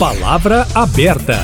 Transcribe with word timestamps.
Palavra 0.00 0.66
aberta. 0.74 1.34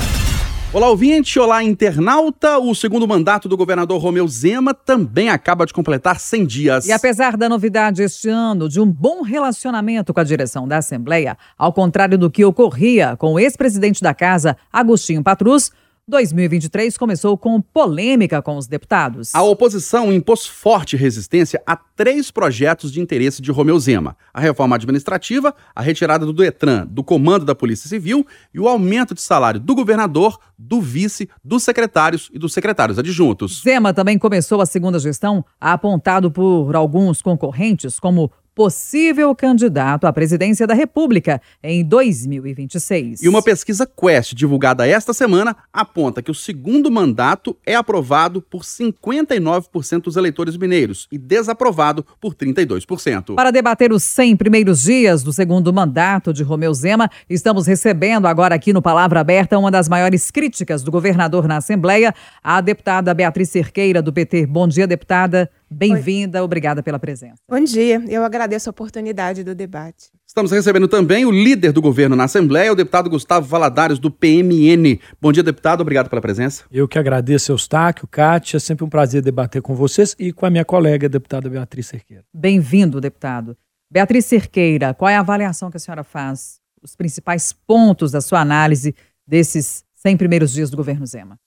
Olá, 0.72 0.88
ouvinte, 0.88 1.38
olá, 1.38 1.62
internauta. 1.62 2.56
O 2.58 2.74
segundo 2.74 3.06
mandato 3.06 3.50
do 3.50 3.56
governador 3.56 4.00
Romeu 4.00 4.26
Zema 4.26 4.72
também 4.72 5.28
acaba 5.28 5.66
de 5.66 5.74
completar 5.74 6.18
100 6.18 6.46
dias. 6.46 6.86
E 6.86 6.92
apesar 6.92 7.36
da 7.36 7.50
novidade 7.50 8.02
este 8.02 8.30
ano 8.30 8.66
de 8.66 8.80
um 8.80 8.90
bom 8.90 9.20
relacionamento 9.20 10.14
com 10.14 10.20
a 10.20 10.24
direção 10.24 10.66
da 10.66 10.78
Assembleia, 10.78 11.36
ao 11.58 11.70
contrário 11.70 12.16
do 12.16 12.30
que 12.30 12.46
ocorria 12.46 13.14
com 13.18 13.34
o 13.34 13.38
ex-presidente 13.38 14.02
da 14.02 14.14
casa, 14.14 14.56
Agostinho 14.72 15.22
Patrus, 15.22 15.70
2023 16.08 16.96
começou 16.96 17.36
com 17.36 17.60
polêmica 17.60 18.40
com 18.40 18.56
os 18.56 18.68
deputados. 18.68 19.34
A 19.34 19.42
oposição 19.42 20.12
impôs 20.12 20.46
forte 20.46 20.96
resistência 20.96 21.60
a 21.66 21.74
três 21.74 22.30
projetos 22.30 22.92
de 22.92 23.00
interesse 23.00 23.42
de 23.42 23.50
Romeu 23.50 23.76
Zema: 23.80 24.16
a 24.32 24.40
reforma 24.40 24.76
administrativa, 24.76 25.52
a 25.74 25.82
retirada 25.82 26.24
do 26.24 26.32
Detran 26.32 26.86
do 26.86 27.02
comando 27.02 27.44
da 27.44 27.56
Polícia 27.56 27.88
Civil 27.88 28.24
e 28.54 28.60
o 28.60 28.68
aumento 28.68 29.16
de 29.16 29.20
salário 29.20 29.58
do 29.58 29.74
governador, 29.74 30.38
do 30.56 30.80
vice, 30.80 31.28
dos 31.42 31.64
secretários 31.64 32.30
e 32.32 32.38
dos 32.38 32.52
secretários 32.52 33.00
adjuntos. 33.00 33.62
Zema 33.64 33.92
também 33.92 34.16
começou 34.16 34.60
a 34.60 34.66
segunda 34.66 35.00
gestão 35.00 35.44
apontado 35.60 36.30
por 36.30 36.76
alguns 36.76 37.20
concorrentes 37.20 37.98
como 37.98 38.30
possível 38.56 39.34
candidato 39.34 40.06
à 40.06 40.12
presidência 40.14 40.66
da 40.66 40.72
República 40.72 41.42
em 41.62 41.84
2026. 41.84 43.22
E 43.22 43.28
uma 43.28 43.42
pesquisa 43.42 43.86
Quest 43.86 44.32
divulgada 44.32 44.88
esta 44.88 45.12
semana 45.12 45.54
aponta 45.70 46.22
que 46.22 46.30
o 46.30 46.34
segundo 46.34 46.90
mandato 46.90 47.54
é 47.66 47.74
aprovado 47.74 48.40
por 48.40 48.62
59% 48.62 50.04
dos 50.04 50.16
eleitores 50.16 50.56
mineiros 50.56 51.06
e 51.12 51.18
desaprovado 51.18 52.02
por 52.18 52.34
32%. 52.34 53.34
Para 53.34 53.50
debater 53.50 53.92
os 53.92 54.02
100 54.04 54.38
primeiros 54.38 54.84
dias 54.84 55.22
do 55.22 55.34
segundo 55.34 55.70
mandato 55.70 56.32
de 56.32 56.42
Romeu 56.42 56.72
Zema, 56.72 57.10
estamos 57.28 57.66
recebendo 57.66 58.24
agora 58.24 58.54
aqui 58.54 58.72
no 58.72 58.80
Palavra 58.80 59.20
Aberta 59.20 59.58
uma 59.58 59.70
das 59.70 59.86
maiores 59.86 60.30
críticas 60.30 60.82
do 60.82 60.90
governador 60.90 61.46
na 61.46 61.58
Assembleia, 61.58 62.14
a 62.42 62.62
deputada 62.62 63.12
Beatriz 63.12 63.50
Cerqueira, 63.50 64.00
do 64.00 64.14
PT. 64.14 64.46
Bom 64.46 64.66
dia, 64.66 64.86
deputada. 64.86 65.50
Bem-vinda, 65.70 66.44
obrigada 66.44 66.82
pela 66.82 66.98
presença. 66.98 67.42
Bom 67.48 67.62
dia, 67.62 68.02
eu 68.08 68.24
agradeço 68.24 68.68
a 68.68 68.72
oportunidade 68.72 69.42
do 69.42 69.54
debate. 69.54 70.10
Estamos 70.26 70.52
recebendo 70.52 70.86
também 70.86 71.24
o 71.24 71.30
líder 71.30 71.72
do 71.72 71.82
governo 71.82 72.14
na 72.14 72.24
Assembleia, 72.24 72.72
o 72.72 72.76
deputado 72.76 73.10
Gustavo 73.10 73.46
Valadares, 73.46 73.98
do 73.98 74.10
PMN. 74.10 75.00
Bom 75.20 75.32
dia, 75.32 75.42
deputado, 75.42 75.80
obrigado 75.80 76.08
pela 76.08 76.22
presença. 76.22 76.64
Eu 76.70 76.86
que 76.86 76.98
agradeço, 76.98 77.50
Eustáquio, 77.50 78.06
Kátia, 78.06 78.58
é 78.58 78.60
sempre 78.60 78.84
um 78.84 78.88
prazer 78.88 79.22
debater 79.22 79.60
com 79.60 79.74
vocês 79.74 80.14
e 80.18 80.32
com 80.32 80.46
a 80.46 80.50
minha 80.50 80.64
colega, 80.64 81.06
a 81.06 81.10
deputada 81.10 81.48
Beatriz 81.48 81.86
Cerqueira. 81.86 82.24
Bem-vindo, 82.32 83.00
deputado. 83.00 83.56
Beatriz 83.90 84.24
Cerqueira, 84.26 84.94
qual 84.94 85.08
é 85.08 85.16
a 85.16 85.20
avaliação 85.20 85.70
que 85.70 85.76
a 85.76 85.80
senhora 85.80 86.04
faz, 86.04 86.60
os 86.82 86.94
principais 86.94 87.52
pontos 87.52 88.12
da 88.12 88.20
sua 88.20 88.40
análise 88.40 88.94
desses 89.26 89.84
100 89.96 90.16
primeiros 90.16 90.52
dias 90.52 90.70
do 90.70 90.76
governo 90.76 91.06
Zema? 91.06 91.38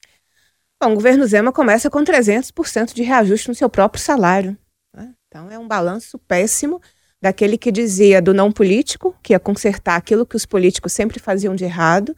Bom, 0.81 0.93
o 0.93 0.95
governo 0.95 1.27
Zema 1.27 1.51
começa 1.51 1.89
com 1.89 2.03
300% 2.03 2.93
de 2.93 3.03
reajuste 3.03 3.49
no 3.49 3.55
seu 3.55 3.69
próprio 3.69 4.01
salário. 4.01 4.57
Né? 4.95 5.13
Então 5.27 5.51
é 5.51 5.59
um 5.59 5.67
balanço 5.67 6.17
péssimo 6.19 6.81
daquele 7.21 7.57
que 7.57 7.69
dizia 7.69 8.21
do 8.21 8.33
não 8.33 8.49
político, 8.49 9.13
que 9.21 9.33
ia 9.33 9.39
consertar 9.39 9.97
aquilo 9.97 10.25
que 10.25 10.37
os 10.37 10.45
políticos 10.45 10.93
sempre 10.93 11.19
faziam 11.19 11.53
de 11.53 11.65
errado, 11.65 12.15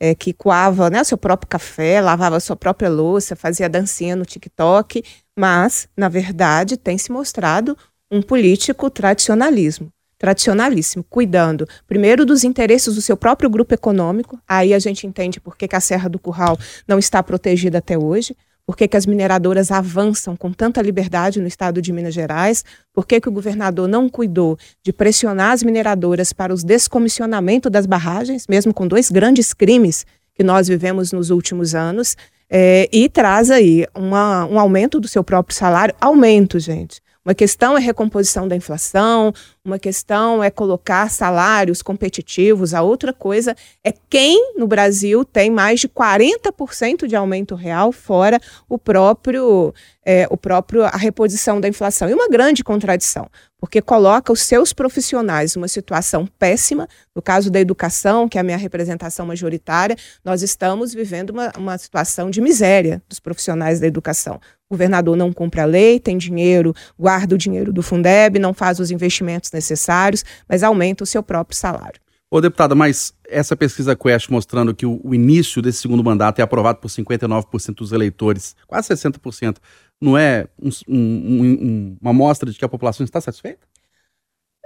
é, 0.00 0.12
que 0.12 0.32
coava 0.32 0.90
né, 0.90 1.02
o 1.02 1.04
seu 1.04 1.16
próprio 1.16 1.48
café, 1.48 2.00
lavava 2.00 2.36
a 2.36 2.40
sua 2.40 2.56
própria 2.56 2.88
louça, 2.88 3.36
fazia 3.36 3.68
dancinha 3.68 4.16
no 4.16 4.24
TikTok, 4.24 5.04
mas, 5.38 5.88
na 5.96 6.08
verdade, 6.08 6.76
tem 6.76 6.98
se 6.98 7.12
mostrado 7.12 7.78
um 8.10 8.20
político 8.20 8.90
tradicionalismo 8.90 9.92
tradicionalíssimo, 10.20 11.02
cuidando 11.08 11.66
primeiro 11.88 12.26
dos 12.26 12.44
interesses 12.44 12.94
do 12.94 13.00
seu 13.00 13.16
próprio 13.16 13.48
grupo 13.48 13.72
econômico. 13.72 14.38
Aí 14.46 14.74
a 14.74 14.78
gente 14.78 15.06
entende 15.06 15.40
por 15.40 15.56
que, 15.56 15.66
que 15.66 15.74
a 15.74 15.80
Serra 15.80 16.10
do 16.10 16.18
Curral 16.18 16.58
não 16.86 16.98
está 16.98 17.22
protegida 17.22 17.78
até 17.78 17.96
hoje, 17.96 18.36
por 18.66 18.76
que, 18.76 18.86
que 18.86 18.98
as 18.98 19.06
mineradoras 19.06 19.72
avançam 19.72 20.36
com 20.36 20.52
tanta 20.52 20.82
liberdade 20.82 21.40
no 21.40 21.48
estado 21.48 21.80
de 21.80 21.90
Minas 21.90 22.12
Gerais, 22.12 22.62
por 22.92 23.06
que, 23.06 23.18
que 23.18 23.30
o 23.30 23.32
governador 23.32 23.88
não 23.88 24.10
cuidou 24.10 24.58
de 24.82 24.92
pressionar 24.92 25.52
as 25.52 25.62
mineradoras 25.62 26.34
para 26.34 26.52
os 26.52 26.62
descomissionamento 26.62 27.70
das 27.70 27.86
barragens, 27.86 28.44
mesmo 28.46 28.74
com 28.74 28.86
dois 28.86 29.10
grandes 29.10 29.54
crimes 29.54 30.04
que 30.34 30.44
nós 30.44 30.68
vivemos 30.68 31.12
nos 31.12 31.30
últimos 31.30 31.74
anos, 31.74 32.14
é, 32.50 32.90
e 32.92 33.08
traz 33.08 33.50
aí 33.50 33.86
uma, 33.94 34.44
um 34.44 34.60
aumento 34.60 35.00
do 35.00 35.08
seu 35.08 35.24
próprio 35.24 35.56
salário. 35.56 35.94
Aumento, 35.98 36.58
gente. 36.58 37.00
Uma 37.22 37.34
questão 37.34 37.76
é 37.76 37.80
recomposição 37.80 38.48
da 38.48 38.56
inflação, 38.56 39.30
uma 39.62 39.78
questão 39.78 40.42
é 40.42 40.50
colocar 40.50 41.10
salários 41.10 41.82
competitivos, 41.82 42.72
a 42.72 42.80
outra 42.80 43.12
coisa 43.12 43.54
é 43.84 43.92
quem 44.08 44.54
no 44.56 44.66
Brasil 44.66 45.22
tem 45.22 45.50
mais 45.50 45.80
de 45.80 45.88
40% 45.88 47.06
de 47.06 47.14
aumento 47.14 47.54
real, 47.54 47.92
fora 47.92 48.40
o 48.66 48.78
próprio, 48.78 49.74
é, 50.02 50.26
o 50.30 50.36
próprio 50.36 50.84
a 50.84 50.96
reposição 50.96 51.60
da 51.60 51.68
inflação. 51.68 52.08
E 52.08 52.14
uma 52.14 52.28
grande 52.28 52.64
contradição, 52.64 53.28
porque 53.60 53.82
coloca 53.82 54.32
os 54.32 54.40
seus 54.42 54.72
profissionais 54.72 55.54
numa 55.54 55.68
situação 55.68 56.26
péssima. 56.38 56.88
No 57.14 57.20
caso 57.20 57.50
da 57.50 57.60
educação, 57.60 58.28
que 58.28 58.38
é 58.38 58.40
a 58.40 58.44
minha 58.44 58.56
representação 58.56 59.26
majoritária, 59.26 59.96
nós 60.24 60.42
estamos 60.42 60.94
vivendo 60.94 61.30
uma, 61.30 61.52
uma 61.56 61.78
situação 61.78 62.30
de 62.30 62.40
miséria 62.40 63.02
dos 63.08 63.20
profissionais 63.20 63.78
da 63.78 63.86
educação. 63.86 64.40
O 64.68 64.74
governador 64.74 65.16
não 65.16 65.32
cumpre 65.32 65.60
a 65.60 65.66
lei, 65.66 66.00
tem 66.00 66.16
dinheiro, 66.16 66.74
guarda 66.98 67.34
o 67.34 67.38
dinheiro 67.38 67.72
do 67.72 67.82
Fundeb, 67.82 68.38
não 68.38 68.54
faz 68.54 68.80
os 68.80 68.90
investimentos 68.90 69.52
necessários, 69.52 70.24
mas 70.48 70.62
aumenta 70.62 71.04
o 71.04 71.06
seu 71.06 71.22
próprio 71.22 71.58
salário. 71.58 72.00
Ô, 72.32 72.40
deputada, 72.40 72.76
mas 72.76 73.12
essa 73.28 73.56
pesquisa 73.56 73.96
Quest 73.96 74.30
mostrando 74.30 74.72
que 74.72 74.86
o, 74.86 75.00
o 75.02 75.12
início 75.12 75.60
desse 75.60 75.78
segundo 75.78 76.04
mandato 76.04 76.38
é 76.38 76.42
aprovado 76.42 76.78
por 76.78 76.88
59% 76.88 77.74
dos 77.74 77.90
eleitores, 77.90 78.54
quase 78.68 78.88
60%, 78.94 79.56
não 80.00 80.16
é 80.16 80.46
um, 80.60 80.70
um, 80.88 81.42
um, 81.42 81.96
uma 82.00 82.12
mostra 82.12 82.50
de 82.50 82.58
que 82.58 82.64
a 82.64 82.68
população 82.68 83.04
está 83.04 83.20
satisfeita? 83.20 83.70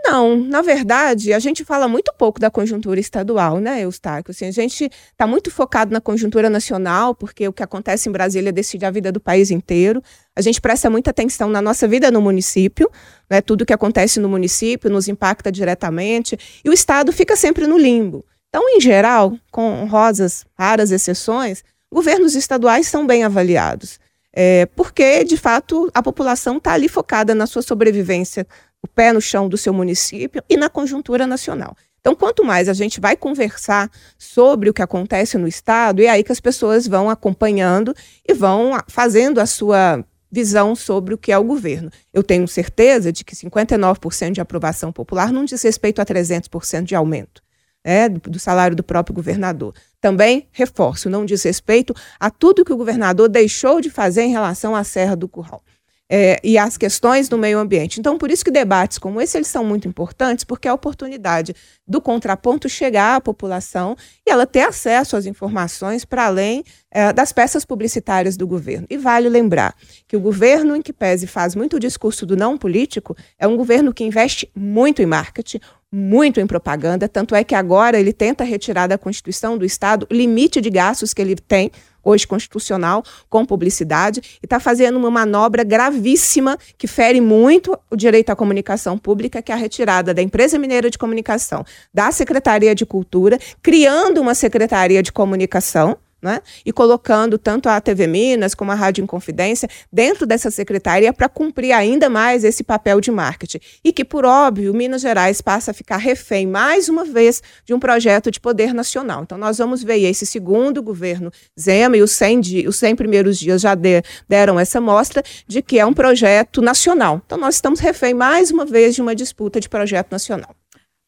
Não, 0.07 0.37
na 0.37 0.61
verdade, 0.61 1.33
a 1.33 1.39
gente 1.39 1.65
fala 1.65 1.89
muito 1.89 2.13
pouco 2.19 2.39
da 2.39 2.51
conjuntura 2.51 3.01
estadual, 3.01 3.59
né, 3.59 3.85
Eustáquio? 3.85 4.33
Assim, 4.33 4.45
a 4.45 4.51
gente 4.51 4.85
está 4.85 5.27
muito 5.27 5.51
focado 5.51 5.95
na 5.95 6.01
conjuntura 6.01 6.51
nacional, 6.51 7.15
porque 7.15 7.49
o 7.49 7.53
que 7.55 7.63
acontece 7.63 8.07
em 8.07 8.13
Brasília 8.13 8.53
decide 8.53 8.85
a 8.85 8.91
vida 8.91 9.11
do 9.11 9.19
país 9.19 9.51
inteiro. 9.51 10.03
A 10.37 10.43
gente 10.43 10.61
presta 10.61 10.91
muita 10.91 11.09
atenção 11.09 11.49
na 11.49 11.63
nossa 11.63 11.89
vida 11.89 12.11
no 12.11 12.21
município, 12.21 12.91
né? 13.31 13.41
tudo 13.41 13.65
que 13.65 13.73
acontece 13.73 14.21
no 14.21 14.29
município 14.29 14.91
nos 14.91 15.09
impacta 15.09 15.51
diretamente, 15.51 16.39
e 16.63 16.69
o 16.69 16.73
Estado 16.75 17.11
fica 17.11 17.35
sempre 17.35 17.67
no 17.67 17.79
limbo. 17.79 18.27
Então, 18.51 18.69
em 18.69 18.81
geral, 18.83 19.35
com 19.51 19.83
honrosas, 19.83 20.45
raras 20.57 20.91
exceções, 20.91 21.65
governos 21.91 22.35
estaduais 22.35 22.87
são 22.89 23.07
bem 23.07 23.25
avaliados. 23.25 23.99
É, 24.37 24.67
porque, 24.75 25.23
de 25.23 25.37
fato, 25.37 25.89
a 25.95 26.03
população 26.03 26.57
está 26.57 26.73
ali 26.73 26.89
focada 26.89 27.35
na 27.35 27.47
sua 27.47 27.63
sobrevivência 27.63 28.45
o 28.83 28.89
pé 28.89 29.13
no 29.13 29.21
chão 29.21 29.49
do 29.49 29.57
seu 29.57 29.73
município 29.73 30.43
e 30.49 30.57
na 30.57 30.69
conjuntura 30.69 31.27
nacional. 31.27 31.77
Então, 32.01 32.15
quanto 32.15 32.45
mais 32.45 32.69
a 32.69 32.75
gente 32.75 33.01
vai 33.01 33.17
conversar 33.17 33.91
sobre 34.19 34.69
o 34.69 34.75
que 34.75 34.83
acontece 34.83 35.39
no 35.39 35.49
Estado, 35.49 36.03
é 36.03 36.09
aí 36.09 36.23
que 36.23 36.33
as 36.33 36.41
pessoas 36.41 36.87
vão 36.87 37.09
acompanhando 37.09 37.95
e 38.29 38.35
vão 38.35 38.73
fazendo 38.89 39.41
a 39.41 39.47
sua 39.47 40.05
visão 40.31 40.75
sobre 40.75 41.15
o 41.15 41.19
que 41.19 41.31
é 41.31 41.39
o 41.39 41.45
governo. 41.45 41.91
Eu 42.13 42.23
tenho 42.23 42.47
certeza 42.49 43.13
de 43.13 43.25
que 43.25 43.37
59% 43.37 44.33
de 44.33 44.41
aprovação 44.41 44.93
popular 44.93 45.33
não 45.33 45.45
diz 45.45 45.63
respeito 45.63 46.03
a 46.03 46.05
300% 46.05 46.83
de 46.83 46.95
aumento 46.95 47.44
né, 47.85 48.09
do, 48.09 48.39
salário 48.39 48.77
do 48.77 48.83
próprio 48.83 49.15
governador. 49.15 49.75
Também, 50.01 50.49
reforço, 50.53 51.11
não 51.11 51.25
diz 51.25 51.43
respeito 51.43 51.95
a 52.19 52.31
tudo 52.31 52.65
que 52.65 52.73
o 52.73 52.77
governador 52.77 53.29
deixou 53.29 53.81
de 53.81 53.91
fazer 53.91 54.23
em 54.23 54.31
relação 54.31 54.75
à 54.75 54.83
Serra 54.83 55.15
do 55.15 55.29
Curral 55.29 55.63
é, 56.09 56.39
e 56.45 56.59
as 56.59 56.77
questões 56.77 57.29
do 57.29 57.39
meio 57.39 57.59
ambiente. 57.59 57.99
Então, 57.99 58.19
por 58.19 58.31
isso 58.31 58.45
que 58.45 58.51
debates 58.51 58.99
como 58.99 59.21
esse 59.21 59.37
eles 59.37 59.49
são 59.49 59.65
muito 59.65 59.89
importantes, 59.89 60.45
porque 60.45 60.69
é 60.69 60.71
a 60.71 60.75
oportunidade 60.75 61.55
do 61.87 62.01
contraponto 62.01 62.69
chegar 62.69 63.17
à 63.17 63.21
população 63.21 63.97
e 64.27 64.31
ela 64.31 64.47
ter 64.47 64.61
acesso 64.61 65.17
às 65.17 65.27
informações 65.27 66.05
para 66.05 66.27
além 66.27 66.63
é, 66.91 67.13
das 67.13 67.33
peças 67.33 67.65
publicitárias 67.65 68.37
do 68.37 68.47
governo. 68.47 68.87
E 68.91 68.97
vale 68.97 69.29
lembrar 69.29 69.75
que 70.07 70.17
o 70.17 70.21
governo, 70.21 70.77
em 70.77 70.83
que 70.83 70.93
pese 70.93 71.27
faz 71.27 71.55
muito 71.55 71.81
discurso 71.81 72.27
do 72.27 72.37
não 72.37 72.57
político, 72.57 73.17
é 73.39 73.47
um 73.47 73.57
governo 73.57 73.93
que 73.93 74.05
investe 74.05 74.51
muito 74.55 75.01
em 75.03 75.07
marketing, 75.07 75.61
muito 75.97 76.41
em 76.41 76.47
propaganda, 76.47 77.09
tanto 77.09 77.37
é 77.37 77.45
que 77.45 77.55
agora 77.55 78.01
ele 78.01 78.13
tenta 78.13 78.43
retirar 78.43 78.89
da 78.89 78.99
Constituição 78.99 79.57
do 79.57 79.65
Estado 79.65 80.09
o 80.11 80.15
limite 80.15 80.61
de 80.61 80.69
gastos 80.69 81.15
que 81.15 81.23
ele 81.23 81.37
tem 81.37 81.71
hoje 82.03 82.27
constitucional, 82.27 83.03
com 83.31 83.47
publicidade, 83.47 84.21
e 84.43 84.47
está 84.47 84.59
fazendo 84.59 84.99
uma 84.99 85.11
manobra 85.11 85.63
gravíssima 85.63 86.59
que 86.77 86.87
fere 86.87 87.21
muito 87.21 87.79
o 87.89 87.97
direito 87.97 88.31
à 88.31 88.37
comunicação 88.37 88.99
pública, 88.99 89.41
que 89.41 89.53
é 89.53 89.55
a 89.55 89.59
retirada 89.59 90.13
da 90.13 90.21
Empresa 90.21 90.59
Mineira 90.59 90.91
de 90.91 90.99
Comunicação, 90.99 91.65
da 91.95 92.11
Secretaria 92.11 92.75
de 92.75 92.85
Cultura, 92.85 93.39
criando 93.63 94.21
uma 94.21 94.35
Secretaria 94.35 95.03
de 95.03 95.13
Comunicação, 95.13 95.97
né? 96.25 96.41
e 96.65 96.73
colocando 96.73 97.37
tanto 97.37 97.69
a 97.69 97.79
TV 97.81 98.07
Minas 98.07 98.55
como 98.55 98.73
a 98.73 98.75
Rádio 98.75 99.05
Inconfidência 99.05 99.69
dentro 99.93 100.27
dessa 100.27 100.51
secretaria 100.51 101.13
para 101.13 101.29
cumprir 101.29 101.73
ainda 101.73 102.09
mais 102.09 102.45
esse 102.45 102.65
papel 102.65 102.99
de 102.99 103.11
marketing. 103.11 103.61
E 103.85 103.93
que, 103.93 104.05
por 104.05 104.25
óbvio, 104.25 104.73
Minas 104.73 105.03
Gerais 105.03 105.43
passa 105.43 105.71
a 105.71 105.75
ficar 105.75 105.99
refém, 105.99 106.47
mais 106.47 106.89
uma 106.89 107.05
vez, 107.05 107.43
de 107.67 107.75
um 107.75 107.79
projeto 107.79 108.31
de 108.31 108.41
poder 108.41 108.73
nacional. 108.73 109.23
Então, 109.23 109.37
nós 109.37 109.59
vamos 109.59 109.83
ver 109.83 109.99
esse 109.99 110.25
segundo 110.25 110.83
governo 110.83 111.31
Zema 111.61 111.99
e 111.99 112.03
os 112.03 112.13
100, 112.13 112.67
os 112.67 112.77
100 112.77 112.97
primeiros 112.97 113.39
dias 113.39 113.61
já 113.61 113.75
de, 113.75 114.03
deram 114.27 114.59
essa 114.59 114.81
mostra 114.81 115.23
de 115.47 115.61
que 115.61 115.79
é 115.79 115.85
um 115.85 115.93
projeto 115.93 116.63
nacional. 116.63 117.21
Então, 117.27 117.37
nós 117.37 117.57
estamos 117.57 117.81
refém, 117.81 118.15
mais 118.15 118.51
uma 118.51 118.65
vez, 118.65 118.95
de 118.95 119.03
uma 119.03 119.15
disputa 119.15 119.61
de 119.61 119.69
projeto 119.69 120.11
nacional. 120.11 120.57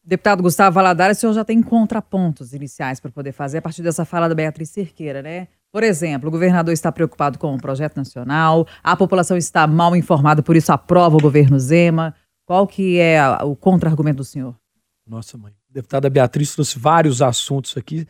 Deputado 0.07 0.41
Gustavo 0.41 0.73
Valadares, 0.73 1.17
o 1.17 1.19
senhor 1.19 1.33
já 1.33 1.43
tem 1.43 1.61
contrapontos 1.61 2.53
iniciais 2.53 2.97
para 2.97 3.11
poder 3.11 3.33
fazer 3.33 3.57
a 3.57 3.61
partir 3.61 3.83
dessa 3.83 4.05
fala 4.05 4.29
da 4.29 4.33
Beatriz 4.33 4.69
Cerqueira, 4.69 5.21
né? 5.21 5.49
Por 5.69 5.83
exemplo, 5.83 6.29
o 6.29 6.31
governador 6.31 6.73
está 6.73 6.89
preocupado 6.93 7.37
com 7.37 7.53
o 7.53 7.57
projeto 7.57 7.97
nacional, 7.97 8.65
a 8.81 8.95
população 8.95 9.35
está 9.35 9.67
mal 9.67 9.97
informada, 9.97 10.41
por 10.41 10.55
isso 10.55 10.71
aprova 10.71 11.17
o 11.17 11.19
governo 11.19 11.59
Zema. 11.59 12.15
Qual 12.45 12.65
que 12.65 12.97
é 12.97 13.21
o 13.43 13.53
contra-argumento 13.53 14.17
do 14.17 14.23
senhor? 14.23 14.55
Nossa, 15.05 15.37
mãe. 15.37 15.51
Deputada 15.69 16.09
Beatriz 16.09 16.53
trouxe 16.53 16.79
vários 16.79 17.21
assuntos 17.21 17.75
aqui. 17.75 18.07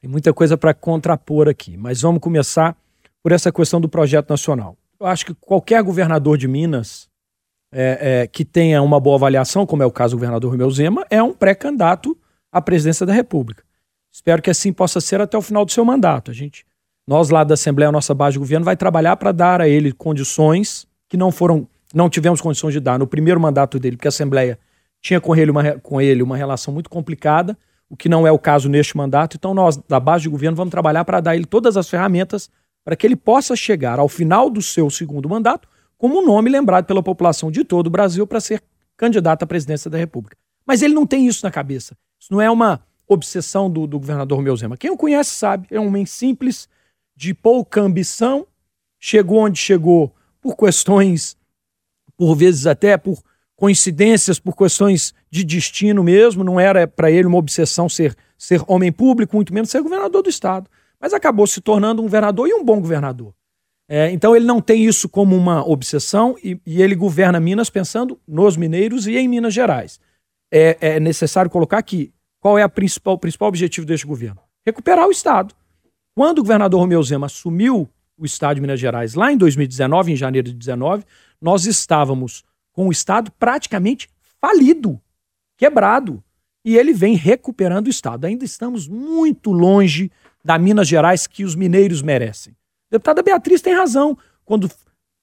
Tem 0.00 0.08
muita 0.08 0.32
coisa 0.32 0.56
para 0.56 0.72
contrapor 0.72 1.48
aqui. 1.48 1.76
Mas 1.76 2.00
vamos 2.00 2.20
começar 2.20 2.76
por 3.20 3.32
essa 3.32 3.50
questão 3.50 3.80
do 3.80 3.88
projeto 3.88 4.30
nacional. 4.30 4.76
Eu 5.00 5.06
acho 5.06 5.26
que 5.26 5.34
qualquer 5.34 5.82
governador 5.82 6.38
de 6.38 6.46
Minas 6.46 7.09
é, 7.72 8.22
é, 8.22 8.26
que 8.26 8.44
tenha 8.44 8.82
uma 8.82 8.98
boa 8.98 9.16
avaliação, 9.16 9.64
como 9.64 9.82
é 9.82 9.86
o 9.86 9.90
caso 9.90 10.16
do 10.16 10.18
governador 10.18 10.50
Romeu 10.50 10.70
Zema, 10.70 11.06
é 11.08 11.22
um 11.22 11.32
pré-candidato 11.32 12.16
à 12.50 12.60
presidência 12.60 13.06
da 13.06 13.12
República. 13.12 13.62
Espero 14.12 14.42
que 14.42 14.50
assim 14.50 14.72
possa 14.72 15.00
ser 15.00 15.20
até 15.20 15.38
o 15.38 15.42
final 15.42 15.64
do 15.64 15.70
seu 15.70 15.84
mandato. 15.84 16.30
A 16.30 16.34
gente, 16.34 16.64
nós 17.06 17.30
lá 17.30 17.44
da 17.44 17.54
Assembleia, 17.54 17.88
a 17.88 17.92
nossa 17.92 18.12
base 18.12 18.32
de 18.34 18.38
governo, 18.40 18.64
vai 18.64 18.76
trabalhar 18.76 19.16
para 19.16 19.30
dar 19.30 19.60
a 19.60 19.68
ele 19.68 19.92
condições 19.92 20.86
que 21.08 21.16
não 21.16 21.30
foram, 21.30 21.66
não 21.94 22.10
tivemos 22.10 22.40
condições 22.40 22.72
de 22.72 22.80
dar 22.80 22.98
no 22.98 23.06
primeiro 23.06 23.40
mandato 23.40 23.78
dele, 23.78 23.96
porque 23.96 24.08
a 24.08 24.10
Assembleia 24.10 24.58
tinha 25.00 25.20
com 25.20 25.34
ele 25.34 25.50
uma, 25.50 25.72
com 25.78 26.00
ele 26.00 26.22
uma 26.22 26.36
relação 26.36 26.74
muito 26.74 26.90
complicada, 26.90 27.56
o 27.88 27.96
que 27.96 28.08
não 28.08 28.26
é 28.26 28.32
o 28.32 28.38
caso 28.38 28.68
neste 28.68 28.96
mandato. 28.96 29.36
Então, 29.36 29.54
nós, 29.54 29.76
da 29.76 29.98
base 29.98 30.22
de 30.22 30.28
governo, 30.28 30.56
vamos 30.56 30.70
trabalhar 30.70 31.04
para 31.04 31.20
dar 31.20 31.36
ele 31.36 31.44
todas 31.44 31.76
as 31.76 31.88
ferramentas 31.88 32.50
para 32.84 32.96
que 32.96 33.06
ele 33.06 33.16
possa 33.16 33.54
chegar 33.54 33.98
ao 33.98 34.08
final 34.08 34.50
do 34.50 34.62
seu 34.62 34.90
segundo 34.90 35.28
mandato 35.28 35.68
como 36.00 36.18
um 36.18 36.24
nome 36.24 36.48
lembrado 36.48 36.86
pela 36.86 37.02
população 37.02 37.50
de 37.50 37.62
todo 37.62 37.88
o 37.88 37.90
Brasil 37.90 38.26
para 38.26 38.40
ser 38.40 38.62
candidato 38.96 39.42
à 39.42 39.46
presidência 39.46 39.90
da 39.90 39.98
República. 39.98 40.34
Mas 40.66 40.80
ele 40.80 40.94
não 40.94 41.06
tem 41.06 41.26
isso 41.26 41.44
na 41.44 41.50
cabeça. 41.50 41.94
Isso 42.18 42.32
não 42.32 42.40
é 42.40 42.50
uma 42.50 42.82
obsessão 43.06 43.70
do, 43.70 43.86
do 43.86 43.98
governador 43.98 44.38
Romeu 44.38 44.56
Zema. 44.56 44.78
Quem 44.78 44.90
o 44.90 44.96
conhece 44.96 45.32
sabe, 45.32 45.68
é 45.70 45.78
um 45.78 45.88
homem 45.88 46.06
simples, 46.06 46.70
de 47.14 47.34
pouca 47.34 47.82
ambição, 47.82 48.46
chegou 48.98 49.40
onde 49.40 49.58
chegou 49.58 50.10
por 50.40 50.56
questões, 50.56 51.36
por 52.16 52.34
vezes 52.34 52.66
até 52.66 52.96
por 52.96 53.22
coincidências, 53.54 54.38
por 54.38 54.56
questões 54.56 55.12
de 55.30 55.44
destino 55.44 56.02
mesmo. 56.02 56.42
Não 56.42 56.58
era 56.58 56.88
para 56.88 57.10
ele 57.10 57.26
uma 57.26 57.36
obsessão 57.36 57.90
ser, 57.90 58.16
ser 58.38 58.62
homem 58.66 58.90
público, 58.90 59.36
muito 59.36 59.52
menos 59.52 59.68
ser 59.68 59.82
governador 59.82 60.22
do 60.22 60.30
Estado. 60.30 60.70
Mas 60.98 61.12
acabou 61.12 61.46
se 61.46 61.60
tornando 61.60 62.00
um 62.00 62.06
governador 62.06 62.48
e 62.48 62.54
um 62.54 62.64
bom 62.64 62.80
governador. 62.80 63.34
É, 63.92 64.08
então 64.12 64.36
ele 64.36 64.44
não 64.44 64.60
tem 64.60 64.84
isso 64.84 65.08
como 65.08 65.36
uma 65.36 65.68
obsessão 65.68 66.36
e, 66.44 66.56
e, 66.64 66.80
ele 66.80 66.94
governa 66.94 67.40
Minas 67.40 67.68
pensando 67.68 68.20
nos 68.24 68.56
mineiros 68.56 69.08
e 69.08 69.16
em 69.16 69.26
Minas 69.26 69.52
Gerais. 69.52 69.98
É, 70.48 70.76
é 70.80 71.00
necessário 71.00 71.50
colocar 71.50 71.78
aqui 71.78 72.14
qual 72.38 72.56
é 72.56 72.66
principal, 72.68 73.14
o 73.14 73.18
principal 73.18 73.48
objetivo 73.48 73.84
deste 73.84 74.06
governo: 74.06 74.40
recuperar 74.64 75.08
o 75.08 75.10
Estado. 75.10 75.52
Quando 76.14 76.38
o 76.38 76.42
governador 76.42 76.78
Romeu 76.78 77.02
Zema 77.02 77.26
assumiu 77.26 77.90
o 78.16 78.24
Estado 78.24 78.54
de 78.54 78.60
Minas 78.60 78.78
Gerais, 78.78 79.14
lá 79.14 79.32
em 79.32 79.36
2019, 79.36 80.12
em 80.12 80.16
janeiro 80.16 80.46
de 80.46 80.54
2019, 80.54 81.04
nós 81.40 81.66
estávamos 81.66 82.44
com 82.72 82.86
o 82.86 82.92
Estado 82.92 83.32
praticamente 83.32 84.08
falido, 84.40 85.00
quebrado. 85.58 86.22
E 86.64 86.76
ele 86.76 86.92
vem 86.92 87.16
recuperando 87.16 87.88
o 87.88 87.90
Estado. 87.90 88.26
Ainda 88.26 88.44
estamos 88.44 88.86
muito 88.86 89.50
longe 89.50 90.12
da 90.44 90.56
Minas 90.58 90.86
Gerais 90.86 91.26
que 91.26 91.42
os 91.42 91.56
mineiros 91.56 92.02
merecem. 92.02 92.54
Deputada 92.90 93.22
Beatriz 93.22 93.62
tem 93.62 93.74
razão 93.74 94.16
quando, 94.44 94.68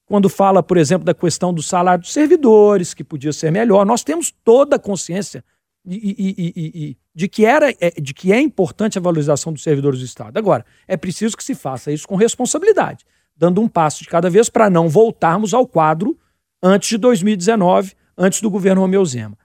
quando 0.06 0.28
fala, 0.28 0.62
por 0.62 0.76
exemplo, 0.76 1.04
da 1.04 1.14
questão 1.14 1.52
do 1.52 1.62
salário 1.62 2.02
dos 2.02 2.12
servidores, 2.12 2.94
que 2.94 3.04
podia 3.04 3.32
ser 3.32 3.50
melhor. 3.52 3.84
Nós 3.84 4.02
temos 4.02 4.32
toda 4.44 4.76
a 4.76 4.78
consciência 4.78 5.44
de, 5.84 6.14
de, 6.14 6.96
de, 7.14 7.28
que 7.28 7.44
era, 7.44 7.70
é, 7.80 7.90
de 8.00 8.14
que 8.14 8.32
é 8.32 8.40
importante 8.40 8.98
a 8.98 9.00
valorização 9.00 9.52
dos 9.52 9.62
servidores 9.62 10.00
do 10.00 10.04
Estado. 10.04 10.36
Agora, 10.38 10.64
é 10.86 10.96
preciso 10.96 11.36
que 11.36 11.44
se 11.44 11.54
faça 11.54 11.92
isso 11.92 12.06
com 12.06 12.16
responsabilidade, 12.16 13.04
dando 13.36 13.60
um 13.60 13.68
passo 13.68 14.02
de 14.02 14.08
cada 14.08 14.28
vez 14.28 14.48
para 14.48 14.68
não 14.68 14.88
voltarmos 14.88 15.54
ao 15.54 15.66
quadro 15.66 16.18
antes 16.62 16.88
de 16.88 16.98
2019, 16.98 17.94
antes 18.16 18.40
do 18.40 18.50
governo 18.50 18.80
Romeu 18.80 19.04
Zema. 19.04 19.36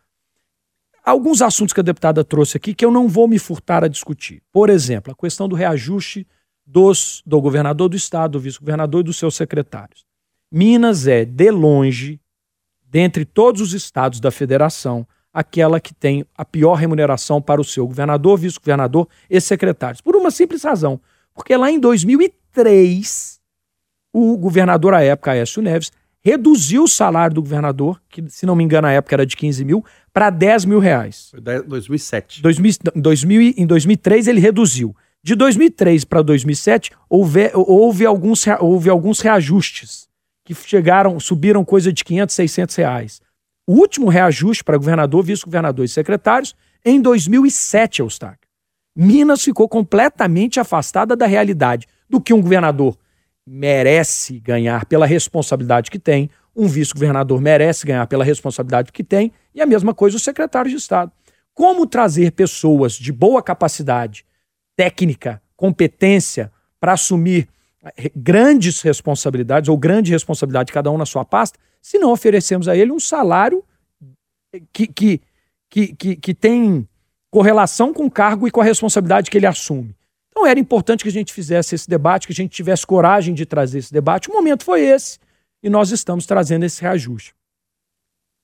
Alguns 1.06 1.42
assuntos 1.42 1.74
que 1.74 1.82
a 1.82 1.84
deputada 1.84 2.24
trouxe 2.24 2.56
aqui 2.56 2.74
que 2.74 2.86
eu 2.86 2.92
não 2.92 3.10
vou 3.10 3.28
me 3.28 3.38
furtar 3.38 3.84
a 3.84 3.90
discutir. 3.90 4.42
Por 4.52 4.70
exemplo, 4.70 5.12
a 5.12 5.22
questão 5.22 5.50
do 5.50 5.56
reajuste 5.56 6.26
dos, 6.66 7.22
do 7.26 7.40
governador 7.42 7.90
do 7.90 7.96
estado, 7.96 8.34
do 8.34 8.40
vice-governador 8.40 9.02
e 9.02 9.04
dos 9.04 9.18
seus 9.18 9.36
secretários. 9.36 10.06
Minas 10.52 11.08
é, 11.08 11.26
de 11.26 11.52
longe, 11.52 12.20
dentre 12.84 13.26
todos 13.26 13.62
os 13.62 13.74
estados 13.74 14.20
da 14.20 14.32
federação, 14.32 15.08
aquela 15.34 15.80
que 15.80 15.94
tem 15.94 16.26
a 16.38 16.46
pior 16.46 16.76
remuneração 16.76 17.42
para 17.42 17.60
o 17.60 17.64
seu 17.64 17.88
governador, 17.88 18.38
vice-governador 18.38 19.08
e 19.30 19.42
secretários. 19.42 20.00
Por 20.00 20.16
uma 20.16 20.30
simples 20.30 20.64
razão. 20.64 21.02
Porque 21.34 21.58
lá 21.58 21.72
em 21.72 21.80
2003, 21.80 23.42
o 24.14 24.38
governador 24.38 24.94
à 24.94 25.02
época, 25.02 25.32
Aécio 25.32 25.62
Neves, 25.62 25.92
reduziu 26.24 26.84
o 26.84 26.88
salário 26.88 27.36
do 27.36 27.42
governador, 27.42 28.00
que 28.08 28.24
se 28.30 28.46
não 28.46 28.56
me 28.56 28.64
engano, 28.64 28.88
na 28.88 28.94
época 28.94 29.16
era 29.16 29.26
de 29.26 29.36
15 29.36 29.66
mil, 29.66 29.84
para 30.14 30.30
10 30.30 30.66
mil 30.66 30.80
reais. 30.80 31.30
Foi 31.32 31.42
2007. 31.42 32.42
2000, 32.42 32.74
2000, 32.96 33.54
em 33.58 33.66
2003 33.66 34.28
ele 34.28 34.40
reduziu. 34.40 34.96
De 35.26 35.36
2003 35.36 36.04
para 36.04 36.22
2007, 36.22 36.92
houve, 37.10 37.50
houve, 37.54 38.06
alguns, 38.06 38.46
houve 38.60 38.90
alguns 38.90 39.22
reajustes 39.22 40.10
que 40.44 40.54
chegaram, 40.54 41.18
subiram 41.18 41.64
coisa 41.64 41.94
de 41.94 42.04
500, 42.04 42.36
600 42.36 42.76
reais. 42.76 43.22
O 43.66 43.76
último 43.76 44.10
reajuste 44.10 44.66
para 44.66 44.78
governador, 44.78 45.24
vice-governador 45.24 45.86
e 45.86 45.88
secretários 45.88 46.54
em 46.84 47.00
2007, 47.00 48.02
Eustáquio. 48.02 48.50
Minas 48.94 49.42
ficou 49.42 49.70
completamente 49.70 50.60
afastada 50.60 51.16
da 51.16 51.26
realidade 51.26 51.88
do 52.10 52.20
que 52.20 52.34
um 52.34 52.42
governador 52.42 52.98
merece 53.48 54.42
ganhar 54.42 54.86
pela 54.86 55.06
responsabilidade 55.06 55.90
que 55.90 56.00
tem, 56.00 56.30
um 56.54 56.68
vice-governador 56.68 57.40
merece 57.40 57.88
ganhar 57.88 58.06
pela 58.08 58.26
responsabilidade 58.26 58.92
que 58.92 59.06
tem, 59.06 59.32
e 59.56 59.62
a 59.62 59.66
mesma 59.66 59.94
coisa 59.94 60.18
o 60.18 60.20
secretário 60.20 60.70
de 60.70 60.76
Estado. 60.76 61.14
Como 61.54 61.88
trazer 61.88 62.34
pessoas 62.34 62.94
de 62.94 63.14
boa 63.14 63.42
capacidade, 63.42 64.26
técnica, 64.76 65.42
competência 65.56 66.52
para 66.80 66.94
assumir 66.94 67.48
eh, 67.84 68.12
grandes 68.16 68.82
responsabilidades 68.82 69.70
ou 69.70 69.78
grande 69.78 70.12
responsabilidade, 70.12 70.72
cada 70.72 70.92
um 70.92 70.98
na 70.98 71.06
sua 71.06 71.24
pasta, 71.24 71.60
se 71.82 71.98
não 71.98 72.12
oferecemos 72.12 72.68
a 72.68 72.76
ele 72.76 72.92
um 72.92 73.00
salário 73.00 73.64
que, 74.72 74.88
que, 74.88 75.22
que, 75.70 75.96
que, 75.96 76.16
que 76.16 76.34
tem 76.34 76.88
correlação 77.30 77.94
com 77.94 78.06
o 78.06 78.12
cargo 78.12 78.48
e 78.48 78.52
com 78.52 78.62
a 78.62 78.64
responsabilidade 78.64 79.30
que 79.32 79.38
ele 79.38 79.48
assume. 79.48 79.96
Então 80.30 80.46
era 80.46 80.60
importante 80.60 81.04
que 81.04 81.10
a 81.10 81.12
gente 81.12 81.34
fizesse 81.34 81.76
esse 81.76 81.90
debate, 81.90 82.28
que 82.28 82.34
a 82.34 82.36
gente 82.36 82.52
tivesse 82.52 82.86
coragem 82.86 83.34
de 83.34 83.46
trazer 83.46 83.80
esse 83.80 83.94
debate. 83.94 84.30
O 84.30 84.34
momento 84.34 84.64
foi 84.64 84.82
esse 84.82 85.20
e 85.62 85.70
nós 85.70 85.92
estamos 85.92 86.26
trazendo 86.26 86.64
esse 86.64 86.82
reajuste. 86.82 87.34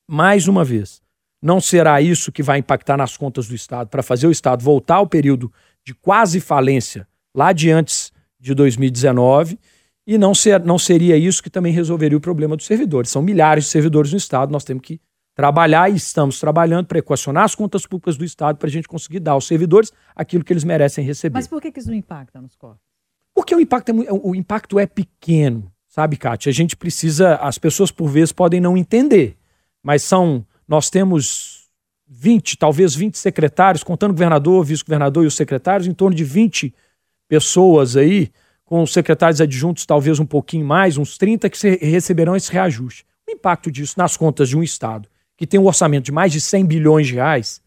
Mais 0.08 0.48
uma 0.48 0.63
vez, 0.63 1.01
não 1.42 1.62
será 1.62 2.01
isso 2.01 2.32
que 2.32 2.44
vai 2.44 2.60
impactar 2.60 2.98
nas 2.98 3.15
contas 3.15 3.48
do 3.48 3.56
Estado 3.56 3.89
para 3.89 4.03
fazer 4.03 4.27
o 4.27 4.32
Estado 4.32 4.63
voltar 4.63 4.96
ao 4.96 5.08
período 5.08 5.51
de 5.89 5.96
quase 5.96 6.39
falência 6.39 7.08
lá 7.34 7.51
de 7.51 7.72
antes 7.72 8.12
de 8.39 8.53
2019 8.53 9.58
e 10.05 10.19
não, 10.19 10.36
ser, 10.36 10.63
não 10.63 10.77
seria 10.77 11.17
isso 11.17 11.41
que 11.41 11.50
também 11.50 11.74
resolveria 11.74 12.15
o 12.15 12.22
problema 12.22 12.55
dos 12.55 12.67
servidores. 12.67 13.10
São 13.10 13.24
milhares 13.24 13.63
de 13.63 13.72
servidores 13.72 14.12
no 14.12 14.17
Estado, 14.19 14.51
nós 14.51 14.63
temos 14.63 14.84
que 14.84 15.01
trabalhar 15.34 15.91
e 15.91 15.96
estamos 15.96 16.39
trabalhando 16.39 16.86
para 16.86 17.00
equacionar 17.00 17.43
as 17.43 17.55
contas 17.55 17.88
públicas 17.88 18.17
do 18.17 18.24
Estado 18.24 18.58
para 18.58 18.67
a 18.67 18.72
gente 18.72 18.88
conseguir 18.88 19.19
dar 19.19 19.31
aos 19.31 19.48
servidores 19.48 19.91
aquilo 20.15 20.43
que 20.43 20.53
eles 20.53 20.63
merecem 20.63 21.03
receber. 21.03 21.34
Mas 21.34 21.48
por 21.48 21.60
que, 21.60 21.72
que 21.72 21.79
isso 21.79 21.89
não 21.89 21.96
impacta 21.96 22.39
nos 22.39 22.55
corpos? 22.55 22.84
Porque 23.34 23.55
o 23.55 23.60
impacto, 23.60 23.89
é, 23.89 24.12
o 24.12 24.36
impacto 24.36 24.77
é 24.77 24.86
pequeno, 24.86 25.72
sabe, 25.88 26.17
Kátia? 26.17 26.51
A 26.51 26.53
gente 26.53 26.77
precisa, 26.77 27.36
as 27.38 27.58
pessoas 27.58 27.89
por 27.89 28.10
vezes 28.10 28.31
podem 28.31 28.62
não 28.62 28.77
entender, 28.77 29.38
mas 29.81 30.03
são, 30.03 30.46
nós 30.67 30.91
temos 30.91 31.59
20, 32.10 32.58
talvez 32.58 32.96
20 32.96 33.18
secretários, 33.18 33.84
contando 33.84 34.12
governador, 34.12 34.66
vice-governador 34.66 35.24
e 35.24 35.28
os 35.28 35.36
secretários, 35.36 35.88
em 35.88 35.94
torno 35.94 36.16
de 36.16 36.24
20 36.24 36.74
pessoas 37.28 37.96
aí, 37.96 38.32
com 38.66 38.82
os 38.82 38.92
secretários 38.92 39.39
adjuntos 39.39 39.86
talvez 39.86 40.20
um 40.20 40.25
pouquinho 40.25 40.66
mais, 40.66 40.98
uns 40.98 41.18
30 41.18 41.50
que 41.50 41.68
receberão 41.86 42.36
esse 42.36 42.51
reajuste. 42.51 43.06
O 43.28 43.32
impacto 43.32 43.72
disso 43.72 43.96
nas 43.98 44.18
contas 44.18 44.50
de 44.50 44.58
um 44.58 44.63
Estado 44.63 45.08
que 45.39 45.48
tem 45.48 45.58
um 45.58 45.68
orçamento 45.68 46.04
de 46.04 46.12
mais 46.12 46.34
de 46.34 46.42
100 46.42 46.66
bilhões 46.66 47.08
de 47.08 47.13
reais 47.13 47.62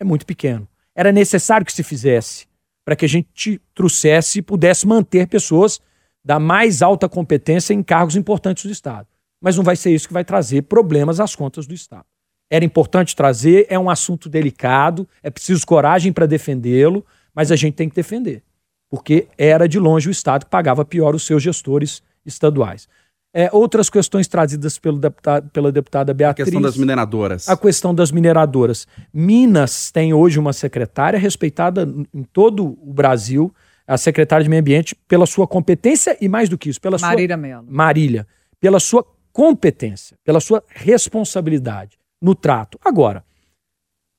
é 0.00 0.04
muito 0.04 0.24
pequeno. 0.24 0.66
Era 0.94 1.12
necessário 1.12 1.66
que 1.66 1.72
se 1.72 1.82
fizesse 1.82 2.46
para 2.86 2.96
que 2.96 3.04
a 3.04 3.08
gente 3.08 3.60
trouxesse 3.74 4.38
e 4.38 4.42
pudesse 4.42 4.86
manter 4.86 5.28
pessoas 5.28 5.78
da 6.24 6.40
mais 6.40 6.80
alta 6.80 7.06
competência 7.06 7.74
em 7.74 7.82
cargos 7.82 8.16
importantes 8.16 8.64
do 8.64 8.72
Estado. 8.72 9.06
Mas 9.42 9.58
não 9.58 9.62
vai 9.62 9.76
ser 9.76 9.90
isso 9.90 10.08
que 10.08 10.14
vai 10.14 10.24
trazer 10.24 10.62
problemas 10.62 11.20
às 11.20 11.36
contas 11.36 11.66
do 11.66 11.74
Estado. 11.74 12.06
Era 12.50 12.64
importante 12.64 13.14
trazer, 13.14 13.66
é 13.68 13.78
um 13.78 13.90
assunto 13.90 14.28
delicado, 14.28 15.06
é 15.22 15.30
preciso 15.30 15.66
coragem 15.66 16.12
para 16.12 16.26
defendê-lo, 16.26 17.04
mas 17.34 17.52
a 17.52 17.56
gente 17.56 17.74
tem 17.74 17.88
que 17.88 17.94
defender, 17.94 18.42
porque 18.90 19.28
era 19.36 19.68
de 19.68 19.78
longe 19.78 20.08
o 20.08 20.10
Estado 20.10 20.46
que 20.46 20.50
pagava 20.50 20.84
pior 20.84 21.14
os 21.14 21.24
seus 21.24 21.42
gestores 21.42 22.02
estaduais. 22.24 22.88
É, 23.34 23.50
outras 23.52 23.90
questões 23.90 24.26
trazidas 24.26 24.78
pelo 24.78 24.98
deputado, 24.98 25.50
pela 25.50 25.70
deputada 25.70 26.14
Beatriz. 26.14 26.48
A 26.48 26.50
questão 26.50 26.62
das 26.62 26.76
mineradoras. 26.78 27.48
A 27.48 27.56
questão 27.56 27.94
das 27.94 28.10
mineradoras. 28.10 28.86
Minas 29.12 29.90
tem 29.90 30.14
hoje 30.14 30.38
uma 30.38 30.54
secretária 30.54 31.18
respeitada 31.18 31.86
em 32.14 32.22
todo 32.22 32.78
o 32.82 32.92
Brasil, 32.92 33.54
a 33.86 33.98
secretária 33.98 34.42
de 34.42 34.48
Meio 34.48 34.60
Ambiente, 34.60 34.94
pela 35.06 35.26
sua 35.26 35.46
competência 35.46 36.16
e 36.20 36.28
mais 36.28 36.48
do 36.48 36.56
que 36.56 36.70
isso, 36.70 36.80
pela 36.80 36.98
Marília 36.98 37.36
sua. 37.36 37.42
Mello. 37.42 37.64
Marília. 37.68 38.26
Pela 38.58 38.80
sua 38.80 39.06
competência, 39.30 40.16
pela 40.24 40.40
sua 40.40 40.64
responsabilidade 40.66 41.97
no 42.20 42.34
trato. 42.34 42.78
Agora, 42.84 43.24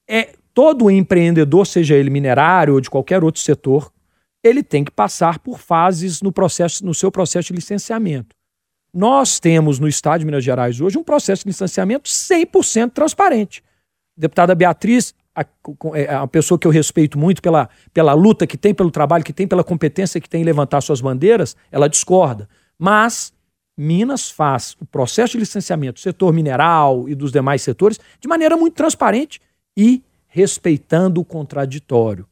é 0.10 0.34
todo 0.54 0.90
empreendedor, 0.90 1.66
seja 1.66 1.96
ele 1.96 2.10
minerário 2.10 2.74
ou 2.74 2.82
de 2.82 2.90
qualquer 2.90 3.24
outro 3.24 3.42
setor, 3.42 3.92
ele 4.44 4.64
tem 4.64 4.84
que 4.84 4.92
passar 4.92 5.40
por 5.40 5.60
fases 5.60 6.22
no 6.22 6.32
processo, 6.32 6.86
no 6.86 6.94
seu 6.94 7.12
processo 7.12 7.48
de 7.50 7.54
licenciamento. 7.54 8.36
Nós 8.94 9.40
temos 9.40 9.80
no 9.80 9.88
Estado 9.88 10.22
de 10.22 10.26
Minas 10.26 10.44
Gerais 10.44 10.82
hoje 10.82 10.98
um 10.98 11.04
processo 11.04 11.44
de 11.44 11.50
licenciamento 11.50 12.10
100% 12.10 12.92
transparente. 12.92 13.64
Deputada 14.18 14.56
Beatriz, 14.56 15.14
a, 15.36 15.46
é, 15.94 16.14
a 16.14 16.28
pessoa 16.28 16.58
que 16.58 16.66
eu 16.66 16.72
respeito 16.72 17.18
muito 17.18 17.42
pela, 17.42 17.70
pela 17.94 18.14
luta 18.14 18.48
que 18.48 18.58
tem, 18.58 18.74
pelo 18.74 18.90
trabalho 18.90 19.24
que 19.24 19.32
tem, 19.32 19.48
pela 19.48 19.64
competência 19.64 20.20
que 20.20 20.28
tem 20.28 20.42
em 20.42 20.46
levantar 20.46 20.82
suas 20.82 21.02
bandeiras, 21.02 21.56
ela 21.72 21.88
discorda. 21.88 22.50
Mas 22.78 23.32
Minas 23.80 24.30
faz 24.30 24.76
o 24.80 24.86
processo 24.86 25.34
de 25.34 25.40
licenciamento 25.40 25.94
do 25.94 26.00
setor 26.00 26.34
mineral 26.34 27.08
e 27.08 27.16
dos 27.16 27.32
demais 27.32 27.62
setores 27.62 28.00
de 28.20 28.28
maneira 28.28 28.58
muito 28.58 28.76
transparente 28.76 29.42
e 29.78 30.04
respeitando 30.28 31.22
o 31.22 31.26
contraditório 31.26 32.28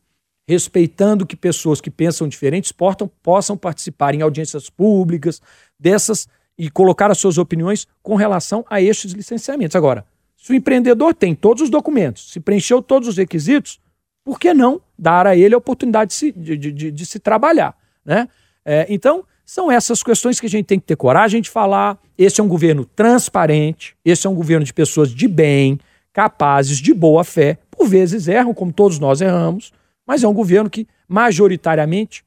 respeitando 0.47 1.25
que 1.25 1.35
pessoas 1.35 1.81
que 1.81 1.91
pensam 1.91 2.27
diferentes 2.27 2.71
portam, 2.71 3.11
possam 3.21 3.57
participar 3.57 4.15
em 4.15 4.21
audiências 4.21 4.69
públicas 4.69 5.41
dessas 5.77 6.27
e 6.57 6.71
colocar 6.71 7.11
as 7.11 7.17
suas 7.17 7.37
opiniões 7.37 7.85
com 8.01 8.15
relação 8.15 8.65
a 8.69 8.81
estes 8.81 9.11
licenciamentos. 9.11 9.75
Agora, 9.75 10.05
se 10.37 10.53
o 10.53 10.55
empreendedor 10.55 11.13
tem 11.13 11.35
todos 11.35 11.63
os 11.63 11.69
documentos, 11.69 12.31
se 12.31 12.39
preencheu 12.39 12.81
todos 12.81 13.09
os 13.09 13.17
requisitos, 13.17 13.79
por 14.23 14.39
que 14.39 14.53
não 14.53 14.81
dar 14.97 15.27
a 15.27 15.35
ele 15.35 15.53
a 15.53 15.57
oportunidade 15.57 16.09
de 16.09 16.15
se, 16.15 16.31
de, 16.31 16.57
de, 16.57 16.91
de 16.91 17.05
se 17.05 17.19
trabalhar? 17.19 17.77
Né? 18.05 18.29
É, 18.63 18.85
então, 18.89 19.25
são 19.47 19.71
essas 19.71 20.03
questões 20.03 20.41
que 20.41 20.45
a 20.45 20.49
gente 20.49 20.65
tem 20.65 20.77
que 20.77 20.85
ter 20.85 20.97
coragem 20.97 21.41
de 21.41 21.49
falar. 21.49 21.97
Esse 22.17 22.41
é 22.41 22.43
um 22.43 22.49
governo 22.49 22.83
transparente, 22.83 23.95
esse 24.03 24.27
é 24.27 24.29
um 24.29 24.35
governo 24.35 24.65
de 24.65 24.73
pessoas 24.73 25.09
de 25.09 25.25
bem, 25.25 25.79
capazes, 26.11 26.79
de 26.79 26.93
boa 26.93 27.23
fé. 27.23 27.57
Por 27.71 27.87
vezes 27.87 28.27
erram, 28.27 28.53
como 28.53 28.73
todos 28.73 28.99
nós 28.99 29.21
erramos, 29.21 29.71
mas 30.05 30.21
é 30.21 30.27
um 30.27 30.33
governo 30.33 30.69
que, 30.69 30.85
majoritariamente, 31.07 32.25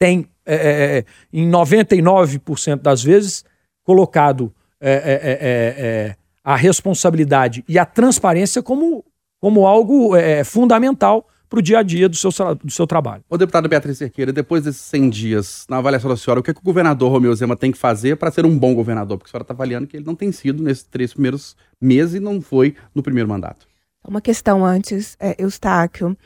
tem 0.00 0.26
é, 0.46 0.54
é, 0.54 0.98
é, 0.98 1.04
em 1.30 1.46
99% 1.50 2.76
das 2.76 3.02
vezes, 3.02 3.44
colocado 3.84 4.50
é, 4.80 5.36
é, 5.36 6.16
a 6.42 6.56
responsabilidade 6.56 7.62
e 7.68 7.78
a 7.78 7.84
transparência 7.84 8.62
como, 8.62 9.04
como 9.38 9.66
algo 9.66 10.12
fundamental 10.46 11.28
para 11.48 11.58
o 11.58 11.62
dia 11.62 11.78
a 11.78 11.82
dia 11.82 12.08
do 12.08 12.16
seu, 12.16 12.30
do 12.54 12.70
seu 12.70 12.86
trabalho. 12.86 13.24
Ô, 13.28 13.36
deputado 13.36 13.68
Beatriz 13.68 13.98
Cerqueira, 13.98 14.32
depois 14.32 14.64
desses 14.64 14.82
100 14.82 15.10
dias, 15.10 15.66
na 15.68 15.78
avaliação 15.78 16.10
da 16.10 16.16
senhora, 16.16 16.40
o 16.40 16.42
que, 16.42 16.50
é 16.50 16.54
que 16.54 16.60
o 16.60 16.64
governador 16.64 17.10
Romeu 17.10 17.34
Zema 17.34 17.56
tem 17.56 17.72
que 17.72 17.78
fazer 17.78 18.16
para 18.16 18.30
ser 18.30 18.44
um 18.44 18.58
bom 18.58 18.74
governador? 18.74 19.18
Porque 19.18 19.28
a 19.28 19.32
senhora 19.32 19.44
está 19.44 19.54
avaliando 19.54 19.86
que 19.86 19.96
ele 19.96 20.06
não 20.06 20.14
tem 20.14 20.30
sido 20.32 20.62
nesses 20.62 20.84
três 20.84 21.12
primeiros 21.12 21.56
meses 21.80 22.14
e 22.14 22.20
não 22.20 22.40
foi 22.40 22.74
no 22.94 23.02
primeiro 23.02 23.28
mandato. 23.28 23.66
Uma 24.06 24.20
questão 24.20 24.64
antes, 24.64 25.16
é, 25.20 25.34
Eustáquio 25.42 26.16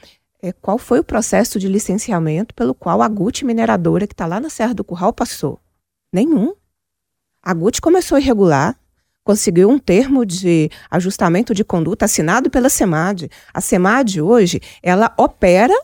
é, 0.42 0.52
qual 0.52 0.76
foi 0.76 0.98
o 0.98 1.04
processo 1.04 1.58
de 1.58 1.68
licenciamento 1.68 2.52
pelo 2.52 2.74
qual 2.74 3.00
a 3.00 3.08
Gucci 3.08 3.44
mineradora, 3.44 4.08
que 4.08 4.12
está 4.12 4.26
lá 4.26 4.40
na 4.40 4.50
Serra 4.50 4.74
do 4.74 4.82
Curral, 4.82 5.12
passou? 5.12 5.60
Nenhum. 6.12 6.52
A 7.40 7.54
Gucci 7.54 7.80
começou 7.80 8.18
irregular, 8.18 8.76
conseguiu 9.24 9.68
um 9.68 9.78
termo 9.78 10.24
de 10.26 10.70
ajustamento 10.90 11.54
de 11.54 11.64
conduta 11.64 12.04
assinado 12.04 12.50
pela 12.50 12.68
SEMAD. 12.68 13.30
A 13.52 13.60
SEMAD 13.60 14.20
hoje, 14.20 14.60
ela 14.82 15.14
opera 15.16 15.74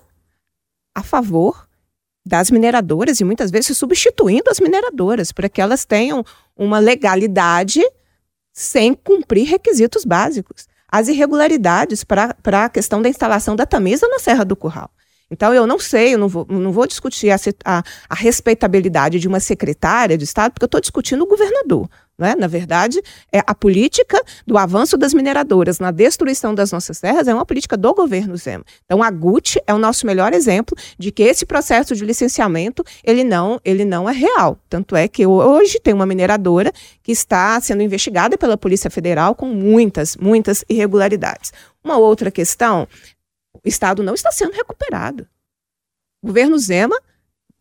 a 0.95 1.03
favor 1.03 1.69
das 2.27 2.51
mineradoras 2.51 3.21
e 3.21 3.25
muitas 3.25 3.51
vezes 3.51 3.79
substituindo 3.79 4.51
as 4.51 4.61
mineradoras 4.61 5.33
para 5.33 5.49
que 5.49 5.61
elas 5.61 5.85
tenham 5.85 6.25
uma 6.57 6.79
legalidade 6.79 7.81
sem 8.53 8.93
cumprir 8.93 9.47
requisitos 9.47 10.05
básicos 10.05 10.67
as 10.91 11.09
irregularidades 11.09 12.03
para 12.03 12.35
a 12.65 12.69
questão 12.69 13.03
da 13.03 13.09
instalação 13.09 13.55
da 13.55 13.67
Tamisa 13.67 14.09
na 14.09 14.19
Serra 14.19 14.45
do 14.45 14.57
Curral. 14.57 14.91
Então, 15.31 15.53
eu 15.53 15.67
não 15.67 15.79
sei, 15.79 16.15
eu 16.15 16.19
não 16.19 16.29
vou, 16.29 16.47
não 16.49 16.73
vou 16.73 16.87
discutir 16.87 17.31
a, 17.31 17.37
a, 17.65 17.83
a 18.09 18.15
respeitabilidade 18.15 19.21
de 19.21 19.29
uma 19.29 19.41
secretária 19.41 20.17
de 20.17 20.25
Estado, 20.25 20.53
porque 20.53 20.65
eu 20.65 20.69
estou 20.69 20.81
discutindo 20.81 21.23
o 21.23 21.27
governador. 21.27 21.89
Né? 22.19 22.35
Na 22.37 22.49
verdade, 22.49 23.01
é 23.33 23.41
a 23.47 23.55
política 23.55 24.21
do 24.45 24.59
avanço 24.59 24.99
das 24.99 25.15
mineradoras 25.15 25.79
na 25.79 25.93
destruição 25.93 26.53
das 26.53 26.73
nossas 26.73 26.99
terras 26.99 27.29
é 27.29 27.35
uma 27.35 27.47
política 27.47 27.77
do 27.77 27.95
governo 27.95 28.37
Zema. 28.37 28.65
Então, 28.85 29.05
a 29.05 29.11
GUT 29.11 29.63
é 29.65 29.73
o 29.73 29.79
nosso 29.79 30.05
melhor 30.05 30.33
exemplo 30.33 30.77
de 30.99 31.13
que 31.13 31.23
esse 31.23 31.47
processo 31.47 31.95
de 31.95 32.05
licenciamento 32.05 32.83
ele 33.05 33.23
não, 33.23 33.61
ele 33.65 33.85
não 33.85 34.09
é 34.11 34.13
real. 34.13 34.59
Tanto 34.69 34.97
é 34.97 35.07
que 35.07 35.25
hoje 35.27 35.79
tem 35.79 35.95
uma 35.95 36.07
mineradora 36.07 36.73
que 37.05 37.13
está 37.13 37.61
sendo 37.61 37.83
investigada 37.83 38.37
pela 38.37 38.57
Polícia 38.57 38.91
Federal 38.91 39.37
com 39.37 39.47
muitas, 39.47 40.17
muitas 40.17 40.65
irregularidades. 40.69 41.53
Uma 41.85 41.99
outra 41.99 42.33
questão, 42.33 42.89
o 43.65 43.69
Estado 43.69 44.03
não 44.03 44.15
está 44.15 44.31
sendo 44.31 44.53
recuperado. 44.53 45.27
O 46.23 46.27
governo 46.27 46.59
Zema 46.59 46.99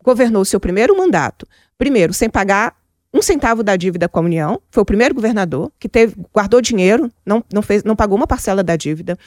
governou 0.03 0.45
seu 0.45 0.59
primeiro 0.59 0.97
mandato, 0.97 1.47
primeiro 1.77 2.13
sem 2.13 2.29
pagar 2.29 2.75
um 3.13 3.21
centavo 3.21 3.63
da 3.63 3.75
dívida 3.75 4.07
com 4.07 4.19
a 4.19 4.23
União, 4.23 4.61
foi 4.69 4.83
o 4.83 4.85
primeiro 4.85 5.15
governador 5.15 5.71
que 5.79 5.89
teve, 5.89 6.15
guardou 6.33 6.61
dinheiro, 6.61 7.11
não, 7.25 7.43
não, 7.51 7.61
fez, 7.61 7.83
não 7.83 7.95
pagou 7.95 8.17
uma 8.17 8.27
parcela 8.27 8.63
da 8.63 8.75
dívida. 8.75 9.17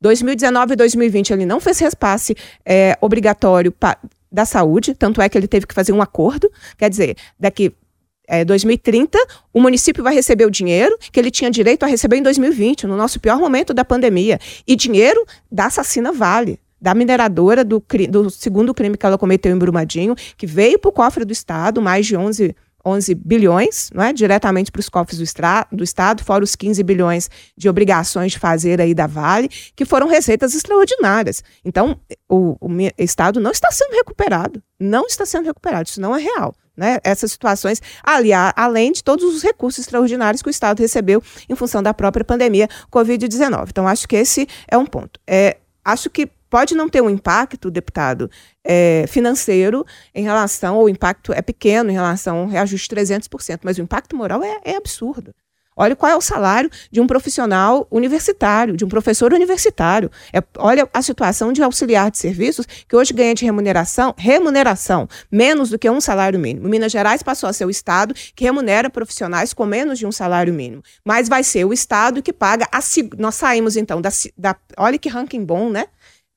2019 0.00 0.72
e 0.72 0.76
2020 0.76 1.32
ele 1.32 1.46
não 1.46 1.60
fez 1.60 1.78
repasse 1.78 2.36
é, 2.64 2.96
obrigatório 3.00 3.72
pa, 3.72 3.98
da 4.30 4.44
saúde, 4.44 4.94
tanto 4.94 5.20
é 5.20 5.28
que 5.28 5.36
ele 5.36 5.48
teve 5.48 5.66
que 5.66 5.74
fazer 5.74 5.92
um 5.92 6.00
acordo. 6.00 6.50
Quer 6.78 6.88
dizer, 6.88 7.16
daqui 7.38 7.74
é, 8.30 8.44
2030, 8.44 9.18
o 9.52 9.60
município 9.60 10.04
vai 10.04 10.14
receber 10.14 10.46
o 10.46 10.50
dinheiro 10.50 10.96
que 11.10 11.18
ele 11.18 11.30
tinha 11.30 11.50
direito 11.50 11.82
a 11.82 11.86
receber 11.86 12.16
em 12.16 12.22
2020, 12.22 12.86
no 12.86 12.96
nosso 12.96 13.18
pior 13.18 13.38
momento 13.38 13.74
da 13.74 13.84
pandemia. 13.84 14.38
E 14.66 14.76
dinheiro 14.76 15.26
da 15.50 15.66
assassina 15.66 16.12
Vale 16.12 16.60
da 16.80 16.94
mineradora 16.94 17.62
do, 17.62 17.84
do 18.08 18.30
segundo 18.30 18.72
crime 18.72 18.96
que 18.96 19.04
ela 19.04 19.18
cometeu 19.18 19.54
em 19.54 19.58
Brumadinho, 19.58 20.14
que 20.38 20.46
veio 20.46 20.78
para 20.78 20.88
o 20.88 20.92
cofre 20.92 21.26
do 21.26 21.32
Estado, 21.32 21.82
mais 21.82 22.06
de 22.06 22.16
11 22.16 22.54
11 22.82 23.14
bilhões, 23.14 23.90
não 23.92 24.02
é? 24.02 24.10
diretamente 24.10 24.72
para 24.72 24.80
os 24.80 24.88
cofres 24.88 25.18
do, 25.18 25.76
do, 25.76 25.84
Estado, 25.84 26.24
fora 26.24 26.42
os 26.42 26.56
15 26.56 26.82
bilhões 26.82 27.28
de 27.54 27.68
obrigações 27.68 28.32
de 28.32 28.38
fazer 28.38 28.80
aí 28.80 28.94
da 28.94 29.06
Vale, 29.06 29.50
que 29.76 29.84
foram 29.84 30.08
receitas 30.08 30.54
extraordinárias. 30.54 31.44
Então, 31.62 32.00
o, 32.26 32.56
o 32.58 32.70
Estado 32.96 33.38
não 33.38 33.50
está 33.50 33.70
sendo 33.70 33.92
recuperado, 33.92 34.62
não 34.78 35.06
está 35.06 35.26
sendo 35.26 35.44
recuperado, 35.44 35.90
isso 35.90 36.00
não 36.00 36.16
é 36.16 36.22
real. 36.22 36.54
Né? 36.76 36.98
Essas 37.04 37.32
situações, 37.32 37.82
aliás, 38.02 38.52
além 38.56 38.92
de 38.92 39.04
todos 39.04 39.24
os 39.24 39.42
recursos 39.42 39.80
extraordinários 39.80 40.40
que 40.40 40.48
o 40.48 40.50
Estado 40.50 40.80
recebeu 40.80 41.22
em 41.48 41.54
função 41.54 41.82
da 41.82 41.92
própria 41.92 42.24
pandemia 42.24 42.68
Covid-19. 42.90 43.68
Então, 43.68 43.86
acho 43.86 44.08
que 44.08 44.16
esse 44.16 44.48
é 44.68 44.78
um 44.78 44.86
ponto. 44.86 45.20
É, 45.26 45.58
acho 45.84 46.08
que 46.08 46.30
pode 46.50 46.74
não 46.74 46.88
ter 46.88 47.00
um 47.00 47.08
impacto, 47.08 47.70
deputado, 47.70 48.30
é, 48.64 49.04
financeiro 49.08 49.86
em 50.14 50.24
relação, 50.24 50.76
ou 50.76 50.84
o 50.84 50.88
impacto 50.88 51.32
é 51.32 51.40
pequeno 51.40 51.90
em 51.90 51.94
relação 51.94 52.38
ao 52.38 52.46
reajuste 52.46 52.88
de 52.88 52.96
300%, 52.96 53.60
mas 53.62 53.78
o 53.78 53.82
impacto 53.82 54.16
moral 54.16 54.42
é, 54.42 54.60
é 54.64 54.76
absurdo. 54.76 55.32
Olha 55.80 55.96
qual 55.96 56.12
é 56.12 56.14
o 56.14 56.20
salário 56.20 56.68
de 56.92 57.00
um 57.00 57.06
profissional 57.06 57.88
universitário, 57.90 58.76
de 58.76 58.84
um 58.84 58.88
professor 58.88 59.32
universitário. 59.32 60.10
É, 60.30 60.42
olha 60.58 60.86
a 60.92 61.00
situação 61.00 61.54
de 61.54 61.62
auxiliar 61.62 62.10
de 62.10 62.18
serviços, 62.18 62.66
que 62.86 62.94
hoje 62.94 63.14
ganha 63.14 63.34
de 63.34 63.46
remuneração, 63.46 64.14
remuneração, 64.18 65.08
menos 65.32 65.70
do 65.70 65.78
que 65.78 65.88
um 65.88 65.98
salário 65.98 66.38
mínimo. 66.38 66.68
Minas 66.68 66.92
Gerais 66.92 67.22
passou 67.22 67.48
a 67.48 67.52
ser 67.54 67.64
o 67.64 67.70
Estado 67.70 68.14
que 68.34 68.44
remunera 68.44 68.90
profissionais 68.90 69.54
com 69.54 69.64
menos 69.64 69.98
de 69.98 70.06
um 70.06 70.12
salário 70.12 70.52
mínimo. 70.52 70.82
Mas 71.02 71.30
vai 71.30 71.42
ser 71.42 71.64
o 71.64 71.72
Estado 71.72 72.22
que 72.22 72.30
paga 72.32 72.68
a. 72.70 72.80
Nós 73.16 73.36
saímos, 73.36 73.74
então, 73.74 74.02
da. 74.02 74.10
da 74.36 74.54
olha 74.76 74.98
que 74.98 75.08
ranking 75.08 75.42
bom, 75.42 75.70
né? 75.70 75.86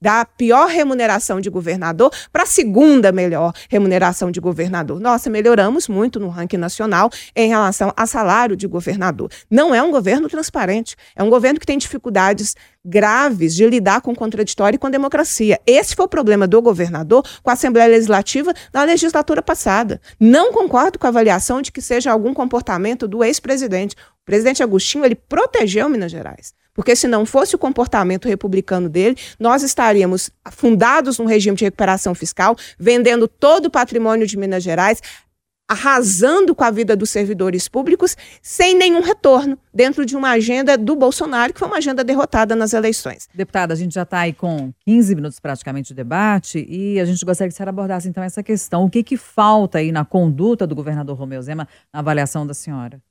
Da 0.04 0.26
pior 0.26 0.68
remuneração 0.68 1.40
de 1.40 1.50
governador 1.50 2.12
para 2.30 2.44
a 2.44 2.46
segunda 2.46 3.10
melhor 3.10 3.54
remuneração 3.70 4.30
de 4.30 4.42
governador. 4.42 5.00
Nossa, 5.00 5.30
melhoramos 5.30 5.88
muito 5.88 6.20
no 6.20 6.28
ranking 6.28 6.58
nacional 6.58 7.10
em 7.34 7.48
relação 7.48 7.94
a 7.96 8.06
salário 8.06 8.58
de 8.58 8.68
governador. 8.68 9.32
Não 9.50 9.74
é 9.74 9.82
um 9.82 9.92
governo 9.92 10.28
transparente, 10.28 10.98
é 11.16 11.24
um 11.24 11.30
governo 11.30 11.58
que 11.58 11.66
tem 11.66 11.78
dificuldades 11.78 12.54
graves 12.84 13.56
de 13.56 13.66
lidar 13.66 14.02
com 14.02 14.12
o 14.12 14.16
contraditório 14.16 14.76
e 14.76 14.78
com 14.78 14.88
a 14.88 14.90
democracia. 14.90 15.58
Esse 15.66 15.96
foi 15.96 16.04
o 16.04 16.10
problema 16.10 16.46
do 16.46 16.62
governador 16.62 17.26
com 17.42 17.50
a 17.50 17.54
Assembleia 17.54 17.88
Legislativa 17.88 18.54
na 18.74 18.84
legislatura 18.84 19.42
passada. 19.42 20.02
Não 20.20 20.52
concordo 20.52 21.00
com 21.00 21.08
a 21.08 21.10
avaliação 21.10 21.62
de 21.62 21.72
que 21.72 21.82
seja 21.82 22.12
algum 22.12 22.34
comportamento 22.34 23.08
do 23.08 23.24
ex-presidente. 23.24 23.96
O 24.22 24.26
presidente 24.26 24.62
Agostinho, 24.62 25.06
ele 25.06 25.16
protegeu 25.16 25.88
Minas 25.88 26.12
Gerais. 26.12 26.54
Porque 26.74 26.96
se 26.96 27.08
não 27.08 27.26
fosse 27.26 27.56
o 27.56 27.60
comportamento 27.60 28.28
republicano 28.28 28.90
dele, 28.90 29.16
nós 29.40 29.64
estaríamos 29.64 30.32
fundados 30.52 31.20
num 31.20 31.26
regime 31.26 31.56
de 31.56 31.66
recuperação 31.66 32.16
fiscal, 32.16 32.56
vendendo 32.78 33.28
todo 33.28 33.68
o 33.68 33.72
patrimônio 33.72 34.26
de 34.26 34.38
Minas 34.38 34.64
Gerais, 34.64 35.02
arrasando 35.68 36.54
com 36.54 36.64
a 36.64 36.72
vida 36.72 36.96
dos 36.96 37.10
servidores 37.10 37.68
públicos, 37.68 38.18
sem 38.42 38.76
nenhum 38.76 39.02
retorno, 39.02 39.58
dentro 39.74 40.06
de 40.06 40.16
uma 40.16 40.32
agenda 40.32 40.78
do 40.78 40.96
Bolsonaro, 40.96 41.54
que 41.54 41.60
foi 41.60 41.68
uma 41.68 41.78
agenda 41.78 42.04
derrotada 42.04 42.56
nas 42.56 42.74
eleições. 42.74 43.28
Deputada, 43.34 43.74
a 43.74 43.78
gente 43.78 43.94
já 43.94 44.04
está 44.04 44.20
aí 44.20 44.34
com 44.34 44.74
15 44.86 45.16
minutos 45.16 45.40
praticamente 45.40 45.90
de 45.90 45.96
debate 45.96 46.66
e 46.70 47.00
a 47.00 47.06
gente 47.06 47.24
gostaria 47.24 47.50
que 47.50 47.56
você 47.56 47.64
abordasse 47.64 48.08
então 48.08 48.24
essa 48.24 48.44
questão. 48.44 48.84
O 48.84 48.90
que, 48.90 49.04
que 49.04 49.18
falta 49.18 49.80
aí 49.80 49.92
na 49.92 50.04
conduta 50.04 50.68
do 50.68 50.76
governador 50.76 51.18
Romeu 51.18 51.42
Zema, 51.42 51.68
na 51.92 52.00
avaliação 52.00 52.46
da 52.46 52.54
senhora? 52.54 53.02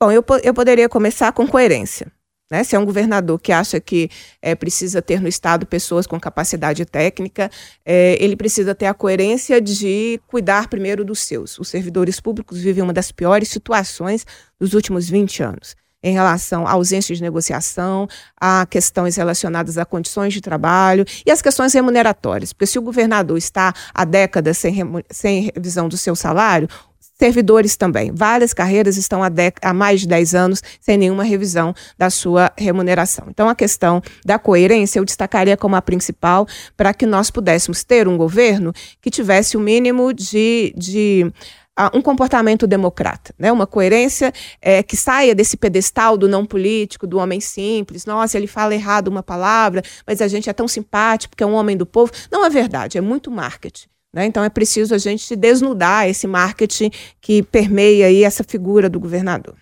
Bom, 0.00 0.10
eu, 0.10 0.24
eu 0.42 0.52
poderia 0.52 0.88
começar 0.88 1.32
com 1.32 1.46
coerência. 1.46 2.10
Né? 2.50 2.62
Se 2.62 2.76
é 2.76 2.78
um 2.78 2.84
governador 2.84 3.40
que 3.40 3.52
acha 3.52 3.80
que 3.80 4.10
é, 4.40 4.54
precisa 4.54 5.00
ter 5.00 5.20
no 5.20 5.28
Estado 5.28 5.66
pessoas 5.66 6.06
com 6.06 6.20
capacidade 6.20 6.84
técnica, 6.84 7.50
é, 7.84 8.16
ele 8.22 8.36
precisa 8.36 8.74
ter 8.74 8.86
a 8.86 8.94
coerência 8.94 9.60
de 9.60 10.20
cuidar 10.26 10.68
primeiro 10.68 11.04
dos 11.04 11.20
seus. 11.20 11.58
Os 11.58 11.68
servidores 11.68 12.20
públicos 12.20 12.60
vivem 12.60 12.82
uma 12.82 12.92
das 12.92 13.10
piores 13.10 13.48
situações 13.48 14.26
dos 14.60 14.74
últimos 14.74 15.08
20 15.08 15.42
anos 15.42 15.76
em 16.04 16.12
relação 16.12 16.66
à 16.66 16.72
ausência 16.72 17.14
de 17.14 17.22
negociação, 17.22 18.06
a 18.38 18.66
questões 18.66 19.16
relacionadas 19.16 19.78
a 19.78 19.86
condições 19.86 20.34
de 20.34 20.40
trabalho 20.42 21.06
e 21.24 21.30
as 21.30 21.40
questões 21.40 21.72
remuneratórias. 21.72 22.52
Porque 22.52 22.66
se 22.66 22.78
o 22.78 22.82
governador 22.82 23.38
está 23.38 23.72
há 23.94 24.04
décadas 24.04 24.58
sem, 24.58 24.74
sem 25.10 25.50
revisão 25.54 25.88
do 25.88 25.96
seu 25.96 26.14
salário, 26.14 26.68
servidores 27.14 27.76
também. 27.76 28.12
Várias 28.12 28.52
carreiras 28.52 28.96
estão 28.96 29.22
há, 29.22 29.30
há, 29.62 29.72
mais 29.72 30.00
de 30.00 30.08
10 30.08 30.34
anos 30.34 30.62
sem 30.80 30.98
nenhuma 30.98 31.24
revisão 31.24 31.74
da 31.96 32.10
sua 32.10 32.52
remuneração. 32.58 33.26
Então, 33.28 33.48
a 33.48 33.54
questão 33.54 34.02
da 34.24 34.38
coerência 34.38 34.98
eu 34.98 35.04
destacaria 35.04 35.56
como 35.56 35.76
a 35.76 35.82
principal 35.82 36.46
para 36.76 36.92
que 36.92 37.06
nós 37.06 37.30
pudéssemos 37.30 37.84
ter 37.84 38.08
um 38.08 38.16
governo 38.16 38.72
que 39.00 39.10
tivesse 39.10 39.56
o 39.56 39.60
mínimo 39.60 40.12
de. 40.12 40.74
de 40.76 41.32
uh, 41.78 41.96
um 41.96 42.02
comportamento 42.02 42.66
democrata, 42.66 43.32
né? 43.38 43.52
uma 43.52 43.66
coerência 43.66 44.32
é, 44.60 44.82
que 44.82 44.96
saia 44.96 45.34
desse 45.34 45.56
pedestal 45.56 46.16
do 46.16 46.28
não 46.28 46.44
político, 46.44 47.06
do 47.06 47.18
homem 47.18 47.40
simples. 47.40 48.04
Nossa, 48.04 48.36
ele 48.36 48.46
fala 48.48 48.74
errado 48.74 49.08
uma 49.08 49.22
palavra, 49.22 49.82
mas 50.06 50.20
a 50.20 50.28
gente 50.28 50.50
é 50.50 50.52
tão 50.52 50.66
simpático 50.66 51.30
porque 51.30 51.44
é 51.44 51.46
um 51.46 51.54
homem 51.54 51.76
do 51.76 51.86
povo. 51.86 52.10
Não 52.30 52.44
é 52.44 52.50
verdade, 52.50 52.98
é 52.98 53.00
muito 53.00 53.30
marketing. 53.30 53.93
Né? 54.14 54.26
Então 54.26 54.44
é 54.44 54.48
preciso 54.48 54.94
a 54.94 54.98
gente 54.98 55.34
desnudar 55.34 56.08
esse 56.08 56.28
marketing 56.28 56.88
que 57.20 57.42
permeia 57.42 58.06
aí 58.06 58.22
essa 58.22 58.44
figura 58.44 58.88
do 58.88 59.00
governador. 59.00 59.56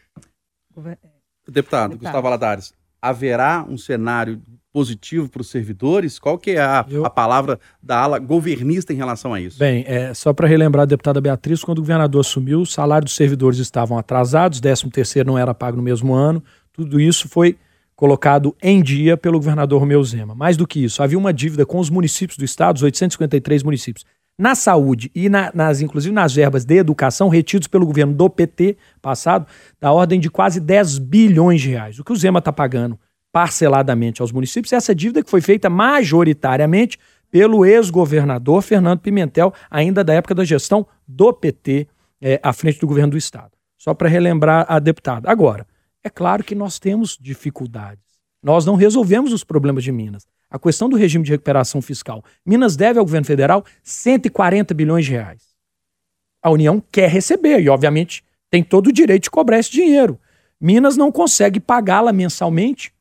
Deputado, 0.77 0.93
Deputado. 1.49 1.97
Gustavo 1.97 2.27
Aladares, 2.27 2.75
haverá 3.01 3.65
um 3.67 3.79
cenário 3.79 4.43
positivo 4.71 5.29
para 5.29 5.41
os 5.41 5.51
servidores? 5.51 6.19
Qual 6.19 6.39
que 6.39 6.53
é 6.53 6.61
a, 6.61 6.85
Eu... 6.89 7.05
a, 7.05 7.11
palavra 7.11 7.59
da 7.83 7.99
ala 7.99 8.19
governista 8.19 8.93
em 8.93 8.97
relação 8.97 9.33
a 9.33 9.41
isso? 9.41 9.59
Bem, 9.59 9.85
é, 9.87 10.13
só 10.13 10.35
para 10.35 10.47
relembrar 10.47 10.83
a 10.83 10.87
deputada 10.87 11.21
Beatriz, 11.21 11.65
quando 11.65 11.79
o 11.79 11.83
governador 11.83 12.21
assumiu, 12.21 12.61
o 12.61 12.67
salário 12.67 13.07
dos 13.07 13.17
servidores 13.17 13.59
estavam 13.59 13.97
atrasados, 13.97 14.61
13 14.61 14.91
terceiro 14.91 15.29
não 15.29 15.39
era 15.39 15.55
pago 15.55 15.79
no 15.79 15.83
mesmo 15.83 16.13
ano, 16.13 16.45
tudo 16.73 17.01
isso 17.01 17.27
foi 17.27 17.57
colocado 17.97 18.55
em 18.63 18.83
dia 18.83 19.17
pelo 19.17 19.39
governador 19.39 19.81
Romeu 19.81 20.03
Zema. 20.05 20.35
Mais 20.35 20.57
do 20.57 20.67
que 20.67 20.85
isso, 20.85 21.03
havia 21.03 21.19
uma 21.19 21.33
dívida 21.33 21.65
com 21.65 21.79
os 21.79 21.89
municípios 21.89 22.37
do 22.37 22.45
estado, 22.45 22.77
os 22.77 22.83
853 22.83 23.63
municípios, 23.63 24.05
na 24.39 24.55
saúde 24.55 25.11
e 25.15 25.29
na, 25.29 25.51
nas, 25.55 25.81
inclusive 25.81 26.15
nas 26.15 26.35
verbas 26.35 26.65
de 26.65 26.77
educação 26.77 27.29
retidos 27.29 27.69
pelo 27.69 27.87
governo 27.87 28.15
do 28.15 28.29
PT 28.29 28.77
passado, 29.01 29.47
da 29.81 29.93
ordem 29.93 30.19
de 30.19 30.31
quase 30.31 30.61
10 30.61 30.99
bilhões 30.99 31.61
de 31.61 31.71
reais. 31.71 31.99
O 31.99 32.05
que 32.05 32.13
o 32.13 32.17
Zema 32.17 32.39
está 32.39 32.53
pagando 32.53 32.99
parceladamente 33.31 34.21
aos 34.21 34.33
municípios 34.33 34.73
é 34.73 34.77
essa 34.77 34.95
dívida 34.95 35.23
que 35.23 35.31
foi 35.31 35.41
feita 35.41 35.71
majoritariamente 35.71 36.99
pelo 37.31 37.65
ex-governador 37.65 38.63
Fernando 38.63 39.01
Pimentel, 39.01 39.55
ainda 39.71 40.05
da 40.05 40.13
época 40.13 40.35
da 40.35 40.45
gestão 40.45 40.87
do 41.09 41.33
PT 41.33 41.89
é, 42.21 42.39
à 42.43 42.53
frente 42.53 42.79
do 42.79 42.87
governo 42.87 43.13
do 43.13 43.17
Estado. 43.17 43.53
Só 43.79 43.95
para 43.95 44.09
relembrar 44.09 44.67
a 44.69 44.79
deputada. 44.79 45.31
Agora, 45.31 45.67
é 46.05 46.11
claro 46.11 46.45
que 46.45 46.55
nós 46.55 46.79
temos 46.79 47.17
dificuldades. 47.19 48.03
Nós 48.43 48.67
não 48.67 48.75
resolvemos 48.75 49.33
os 49.33 49.45
problemas 49.45 49.83
de 49.83 49.91
Minas 49.91 50.27
a 50.53 50.59
questão 50.59 50.87
do 50.87 50.97
regime 50.97 51.25
de 51.25 51.31
recuperação 51.31 51.81
fiscal. 51.81 52.23
Minas 52.45 52.77
deve 52.77 52.99
ao 52.99 53.05
governo 53.05 53.27
federal 53.27 53.65
140 53.83 54.75
bilhões 54.75 55.07
de 55.07 55.13
reais. 55.13 55.43
A 56.43 56.51
União 56.51 56.83
quer 56.93 57.09
receber 57.09 57.59
e, 57.61 57.71
obviamente, 57.71 58.23
tem 58.51 58.63
todo 58.63 58.89
o 58.89 58.93
direito 58.93 59.25
de 59.25 59.31
cobrar 59.31 59.59
esse 59.59 59.71
dinheiro. 59.71 60.21
Minas 60.61 60.95
não 60.95 61.11
consegue 61.11 61.59
pagá-la 61.59 62.13
mensalmente 62.13 62.93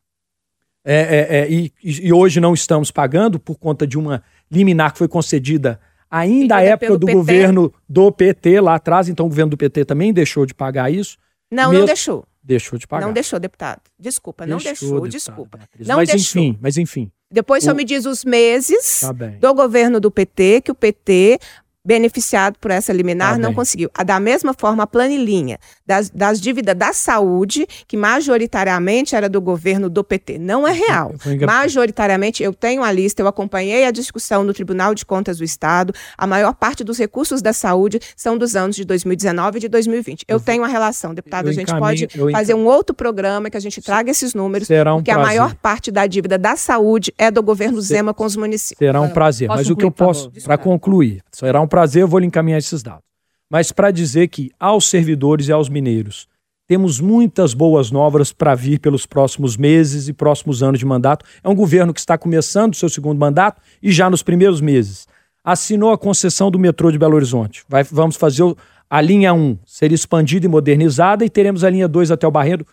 é, 0.84 0.96
é, 0.96 1.38
é, 1.40 1.52
e, 1.52 1.74
e, 1.84 2.12
hoje 2.12 2.40
não 2.40 2.54
estamos 2.54 2.90
pagando 2.90 3.40
por 3.40 3.60
conta 3.60 3.86
de 3.86 4.00
uma 4.00 4.24
liminar 4.50 4.94
que 4.94 4.98
foi 4.98 5.08
concedida 5.08 5.80
ainda 6.10 6.56
à 6.56 6.64
época 6.64 6.98
do 6.98 7.06
PT. 7.06 7.18
governo 7.18 7.74
do 7.88 8.12
PT 8.12 8.62
lá 8.62 8.76
atrás. 8.76 9.10
Então, 9.10 9.26
o 9.26 9.30
governo 9.30 9.52
do 9.52 9.58
PT 9.58 9.86
também 9.86 10.12
deixou 10.12 10.46
de 10.46 10.56
pagar 10.56 10.92
isso. 10.92 11.18
Não, 11.52 11.70
Mesmo... 11.70 11.80
não 11.80 11.86
deixou. 11.86 12.26
Deixou 12.42 12.80
de 12.80 12.88
pagar. 12.88 13.06
Não 13.06 13.14
deixou, 13.14 13.40
deputado. 13.40 13.82
Desculpa, 14.00 14.48
não 14.48 14.58
deixou, 14.58 15.08
desculpa. 15.08 15.60
Não 15.86 15.98
mas 15.98 16.10
deixou. 16.10 16.42
enfim, 16.42 16.58
mas 16.60 16.78
enfim. 16.78 17.12
Depois 17.32 17.64
o... 17.64 17.66
só 17.68 17.74
me 17.74 17.84
diz 17.84 18.06
os 18.06 18.26
meses 18.26 19.00
tá 19.00 19.12
do 19.12 19.54
governo 19.54 20.00
do 20.00 20.12
PT, 20.12 20.62
que 20.62 20.72
o 20.72 20.76
PT 20.76 21.40
beneficiado 21.84 22.58
por 22.60 22.70
essa 22.70 22.94
liminar, 22.94 23.34
ah, 23.34 23.38
não 23.38 23.54
conseguiu. 23.54 23.90
Da 24.06 24.20
mesma 24.20 24.54
forma, 24.54 24.84
a 24.84 24.88
planilhinha 24.88 25.58
das, 25.86 26.10
das 26.10 26.40
dívidas 26.40 26.76
da 26.76 26.94
saúde, 26.94 27.68
que 27.88 27.98
majoritariamente 27.98 29.16
era 29.16 29.28
do 29.28 29.42
governo 29.42 29.90
do 29.90 30.04
PT, 30.04 30.38
não 30.38 30.68
é 30.68 30.72
real. 30.72 31.14
Majoritariamente, 31.46 32.44
eu 32.44 32.54
tenho 32.54 32.84
a 32.84 32.92
lista, 32.92 33.22
eu 33.22 33.28
acompanhei 33.28 33.86
a 33.86 33.92
discussão 33.92 34.44
no 34.44 34.54
Tribunal 34.54 34.94
de 34.94 35.06
Contas 35.06 35.40
do 35.40 35.44
Estado, 35.44 35.94
a 36.18 36.28
maior 36.28 36.54
parte 36.54 36.84
dos 36.84 36.98
recursos 36.98 37.42
da 37.42 37.52
saúde 37.52 38.00
são 38.16 38.38
dos 38.38 38.56
anos 38.56 38.76
de 38.76 38.86
2019 38.86 39.58
e 39.58 39.62
de 39.62 39.68
2020. 39.68 40.26
Eu, 40.28 40.38
eu 40.38 40.40
tenho 40.40 40.64
a 40.64 40.68
relação, 40.68 41.14
deputado, 41.14 41.50
a 41.50 41.52
gente 41.52 41.76
pode 41.76 42.08
fazer 42.32 42.54
um 42.54 42.66
outro 42.66 42.96
programa 42.96 43.50
que 43.50 43.58
a 43.58 43.60
gente 43.60 43.82
traga 43.82 44.12
esses 44.12 44.34
números, 44.34 44.68
Será 44.68 44.94
um 44.94 44.98
porque 44.98 45.12
prazer. 45.12 45.26
a 45.26 45.28
maior 45.28 45.56
parte 45.56 45.92
da 45.92 46.06
dívida 46.06 46.38
da 46.38 46.56
saúde 46.56 47.14
é 47.18 47.32
do 47.32 47.42
governo 47.42 47.82
Zema 47.82 48.14
com 48.14 48.26
os 48.26 48.36
municípios. 48.36 48.78
Será 48.78 49.02
um 49.02 49.10
prazer, 49.10 49.48
mas 49.48 49.70
o 49.70 49.76
que 49.76 49.84
eu 49.84 49.92
posso, 49.92 50.32
para 50.44 50.58
concluir, 50.58 51.24
será 51.32 51.60
um 51.60 51.68
prazer, 51.72 52.02
eu 52.02 52.08
vou 52.08 52.20
lhe 52.20 52.28
encaminhar 52.28 52.60
esses 52.60 52.84
dados. 52.84 53.06
Mas 53.50 53.72
para 53.72 53.92
dizer 53.92 54.28
que 54.28 54.52
aos 54.60 54.90
servidores 54.90 55.48
e 55.48 55.52
aos 55.52 55.70
mineiros 55.70 56.28
temos 56.68 57.00
muitas 57.00 57.54
boas 57.54 57.92
novas 57.92 58.32
para 58.32 58.56
vir 58.56 58.80
pelos 58.80 59.06
próximos 59.06 59.58
meses 59.58 60.08
e 60.08 60.14
próximos 60.14 60.62
anos 60.62 60.80
de 60.80 60.86
mandato. 60.86 61.26
É 61.44 61.50
um 61.50 61.56
governo 61.56 61.94
que 61.94 62.00
está 62.00 62.18
começando 62.18 62.74
o 62.74 62.78
seu 62.78 62.88
segundo 62.88 63.20
mandato 63.20 63.62
e 63.82 63.92
já 63.92 64.10
nos 64.10 64.24
primeiros 64.24 64.62
meses 64.62 65.08
assinou 65.44 65.92
a 65.92 65.98
concessão 65.98 66.52
do 66.52 66.60
metrô 66.60 66.92
de 66.92 66.98
Belo 66.98 67.16
Horizonte. 67.16 67.64
Vai, 67.68 67.84
vamos 67.84 68.16
fazer 68.16 68.44
a 68.90 69.02
linha 69.02 69.34
1 69.34 69.60
ser 69.66 69.92
expandida 69.92 70.46
e 70.46 70.50
modernizada 70.50 71.26
e 71.26 71.30
teremos 71.30 71.64
a 71.64 71.70
linha 71.70 71.88
2 71.88 72.12
até 72.12 72.26
o 72.26 72.32
Barreiro, 72.32 72.66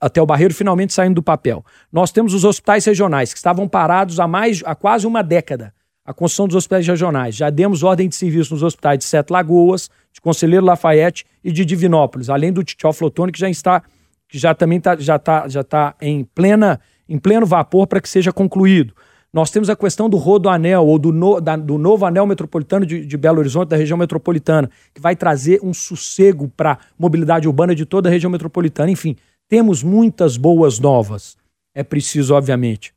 até 0.00 0.20
o 0.20 0.26
Barreiro 0.26 0.54
finalmente 0.54 0.92
saindo 0.92 1.16
do 1.16 1.22
papel. 1.22 1.64
Nós 1.92 2.10
temos 2.10 2.34
os 2.34 2.44
hospitais 2.44 2.84
regionais 2.84 3.32
que 3.32 3.38
estavam 3.38 3.68
parados 3.68 4.18
há 4.18 4.26
mais 4.26 4.62
há 4.64 4.74
quase 4.74 5.06
uma 5.06 5.22
década 5.22 5.72
a 6.08 6.14
construção 6.14 6.46
dos 6.46 6.56
hospitais 6.56 6.86
regionais. 6.86 7.34
Já 7.34 7.50
demos 7.50 7.82
ordem 7.82 8.08
de 8.08 8.16
serviço 8.16 8.54
nos 8.54 8.62
hospitais 8.62 8.98
de 8.98 9.04
Sete 9.04 9.30
Lagoas, 9.30 9.90
de 10.10 10.22
Conselheiro 10.22 10.64
Lafayette 10.64 11.26
e 11.44 11.52
de 11.52 11.66
Divinópolis, 11.66 12.30
além 12.30 12.50
do 12.50 12.64
Titió 12.64 12.94
Flotone, 12.94 13.30
que 13.30 13.38
já 13.38 13.50
está, 13.50 13.82
que 14.26 14.38
já 14.38 14.54
também 14.54 14.80
tá, 14.80 14.96
já 14.96 15.16
está 15.16 15.46
já 15.46 15.62
tá 15.62 15.94
em, 16.00 16.24
plena, 16.24 16.80
em 17.06 17.18
pleno 17.18 17.44
vapor 17.44 17.86
para 17.86 18.00
que 18.00 18.08
seja 18.08 18.32
concluído. 18.32 18.94
Nós 19.30 19.50
temos 19.50 19.68
a 19.68 19.76
questão 19.76 20.08
do 20.08 20.16
Rodoanel, 20.16 20.86
ou 20.86 20.98
do, 20.98 21.12
no, 21.12 21.42
da, 21.42 21.56
do 21.56 21.76
novo 21.76 22.06
anel 22.06 22.26
metropolitano 22.26 22.86
de, 22.86 23.04
de, 23.04 23.16
Belo 23.18 23.40
Horizonte, 23.40 23.68
da 23.68 23.76
região 23.76 23.98
metropolitana, 23.98 24.70
que 24.94 25.02
vai 25.02 25.14
trazer 25.14 25.60
um 25.62 25.74
sossego 25.74 26.48
para 26.48 26.72
a 26.72 26.78
mobilidade 26.98 27.46
urbana 27.46 27.74
de 27.74 27.84
toda 27.84 28.08
a 28.08 28.12
região 28.12 28.30
metropolitana. 28.30 28.90
Enfim, 28.90 29.14
temos 29.46 29.82
muitas 29.82 30.38
boas 30.38 30.78
novas. 30.78 31.36
É 31.74 31.82
preciso, 31.82 32.34
obviamente, 32.34 32.94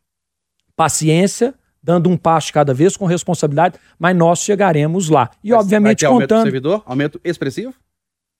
paciência, 0.77 1.53
dando 1.83 2.09
um 2.09 2.17
passo 2.17 2.53
cada 2.53 2.73
vez 2.73 2.95
com 2.95 3.05
responsabilidade, 3.05 3.79
mas 3.97 4.15
nós 4.15 4.39
chegaremos 4.39 5.09
lá. 5.09 5.29
E, 5.43 5.51
mas 5.51 5.59
obviamente, 5.59 6.05
vai 6.05 6.09
ter 6.11 6.13
contando. 6.13 6.31
Aumento 6.31 6.43
do 6.43 6.51
servidor? 6.51 6.83
Aumento 6.85 7.21
expressivo? 7.23 7.73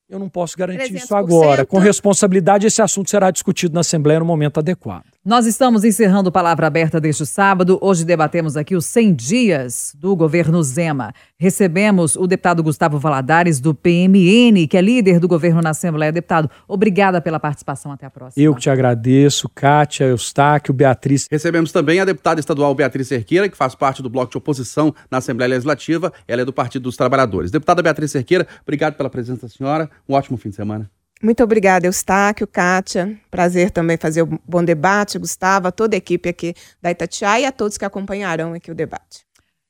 Eu 0.10 0.20
não 0.20 0.28
posso 0.28 0.58
garantir 0.58 0.92
300%. 0.92 0.96
isso 0.96 1.16
agora. 1.16 1.66
Com 1.66 1.80
responsabilidade, 1.80 2.68
esse 2.68 2.82
assunto 2.82 3.10
será 3.10 3.32
discutido 3.32 3.74
na 3.74 3.80
Assembleia 3.80 4.20
no 4.20 4.26
momento 4.26 4.60
adequado. 4.60 5.11
Nós 5.24 5.46
estamos 5.46 5.84
encerrando 5.84 6.32
Palavra 6.32 6.66
Aberta 6.66 7.00
deste 7.00 7.28
sábado. 7.28 7.78
Hoje 7.80 8.04
debatemos 8.04 8.58
aqui 8.58 8.76
os 8.76 8.88
100 8.88 9.14
dias 9.14 9.96
do 9.96 10.16
governo 10.16 10.64
Zema. 10.64 11.14
Recebemos 11.38 12.16
o 12.16 12.26
deputado 12.26 12.64
Gustavo 12.64 12.98
Valadares, 12.98 13.60
do 13.60 13.76
PMN, 13.76 14.68
que 14.68 14.76
é 14.76 14.82
líder 14.82 15.20
do 15.20 15.28
governo 15.28 15.62
na 15.62 15.70
Assembleia. 15.70 16.12
Deputado, 16.12 16.50
obrigada 16.68 17.22
pela 17.22 17.40
participação. 17.40 17.92
Até 17.92 18.08
a 18.08 18.10
próxima. 18.10 18.44
Eu 18.44 18.56
que 18.56 18.62
te 18.62 18.70
agradeço, 18.72 19.48
Kátia, 19.48 20.06
Eustáquio, 20.06 20.74
Beatriz. 20.74 21.28
Recebemos 21.30 21.72
também 21.72 22.00
a 22.00 22.06
deputada 22.06 22.40
estadual 22.40 22.74
Beatriz 22.74 23.08
Cerqueira, 23.08 23.48
que 23.48 23.56
faz 23.56 23.76
parte 23.76 24.02
do 24.02 24.10
bloco 24.10 24.32
de 24.32 24.40
oposição 24.40 24.92
na 25.12 25.20
Assembleia 25.20 25.50
Legislativa. 25.50 26.12
Ela 26.28 26.42
é 26.42 26.46
do 26.46 26.52
Partido 26.52 26.82
dos 26.82 26.98
Trabalhadores. 26.98 27.52
Deputada 27.52 27.84
Beatriz 27.84 28.10
Cerqueira, 28.10 28.48
obrigado 28.64 28.96
pela 28.96 29.08
presença 29.08 29.44
da 29.44 29.50
senhora. 29.50 29.88
Um 30.10 30.16
ótimo 30.16 30.36
fim 30.36 30.50
de 30.50 30.56
semana. 30.56 30.90
Muito 31.22 31.44
obrigada, 31.44 31.86
Eustáquio, 31.86 32.48
Kátia. 32.48 33.16
Prazer 33.30 33.70
também 33.70 33.96
fazer 33.96 34.24
o 34.24 34.40
bom 34.48 34.64
debate, 34.64 35.20
Gustavo, 35.20 35.68
a 35.68 35.72
toda 35.72 35.96
a 35.96 35.98
equipe 35.98 36.28
aqui 36.28 36.56
da 36.82 36.90
Itatiaia 36.90 37.44
e 37.44 37.46
a 37.46 37.52
todos 37.52 37.78
que 37.78 37.86
acompanharão 37.86 38.54
aqui 38.54 38.72
o 38.72 38.76
debate. 38.76 39.24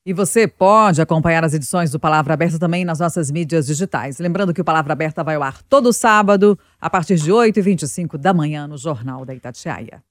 E 0.05 0.13
você 0.13 0.47
pode 0.47 1.01
acompanhar 1.01 1.43
as 1.43 1.53
edições 1.53 1.91
do 1.91 1.99
Palavra 1.99 2.33
Aberta 2.33 2.57
também 2.57 2.83
nas 2.85 2.99
nossas 2.99 3.29
mídias 3.29 3.67
digitais. 3.67 4.17
Lembrando 4.17 4.53
que 4.53 4.61
o 4.61 4.63
Palavra 4.63 4.93
Aberta 4.93 5.23
vai 5.23 5.35
ao 5.35 5.43
ar 5.43 5.61
todo 5.63 5.93
sábado, 5.93 6.57
a 6.79 6.89
partir 6.89 7.17
de 7.17 7.31
8h25 7.31 8.17
da 8.17 8.33
manhã, 8.33 8.65
no 8.65 8.77
Jornal 8.77 9.25
da 9.25 9.35
Itatiaia. 9.35 10.01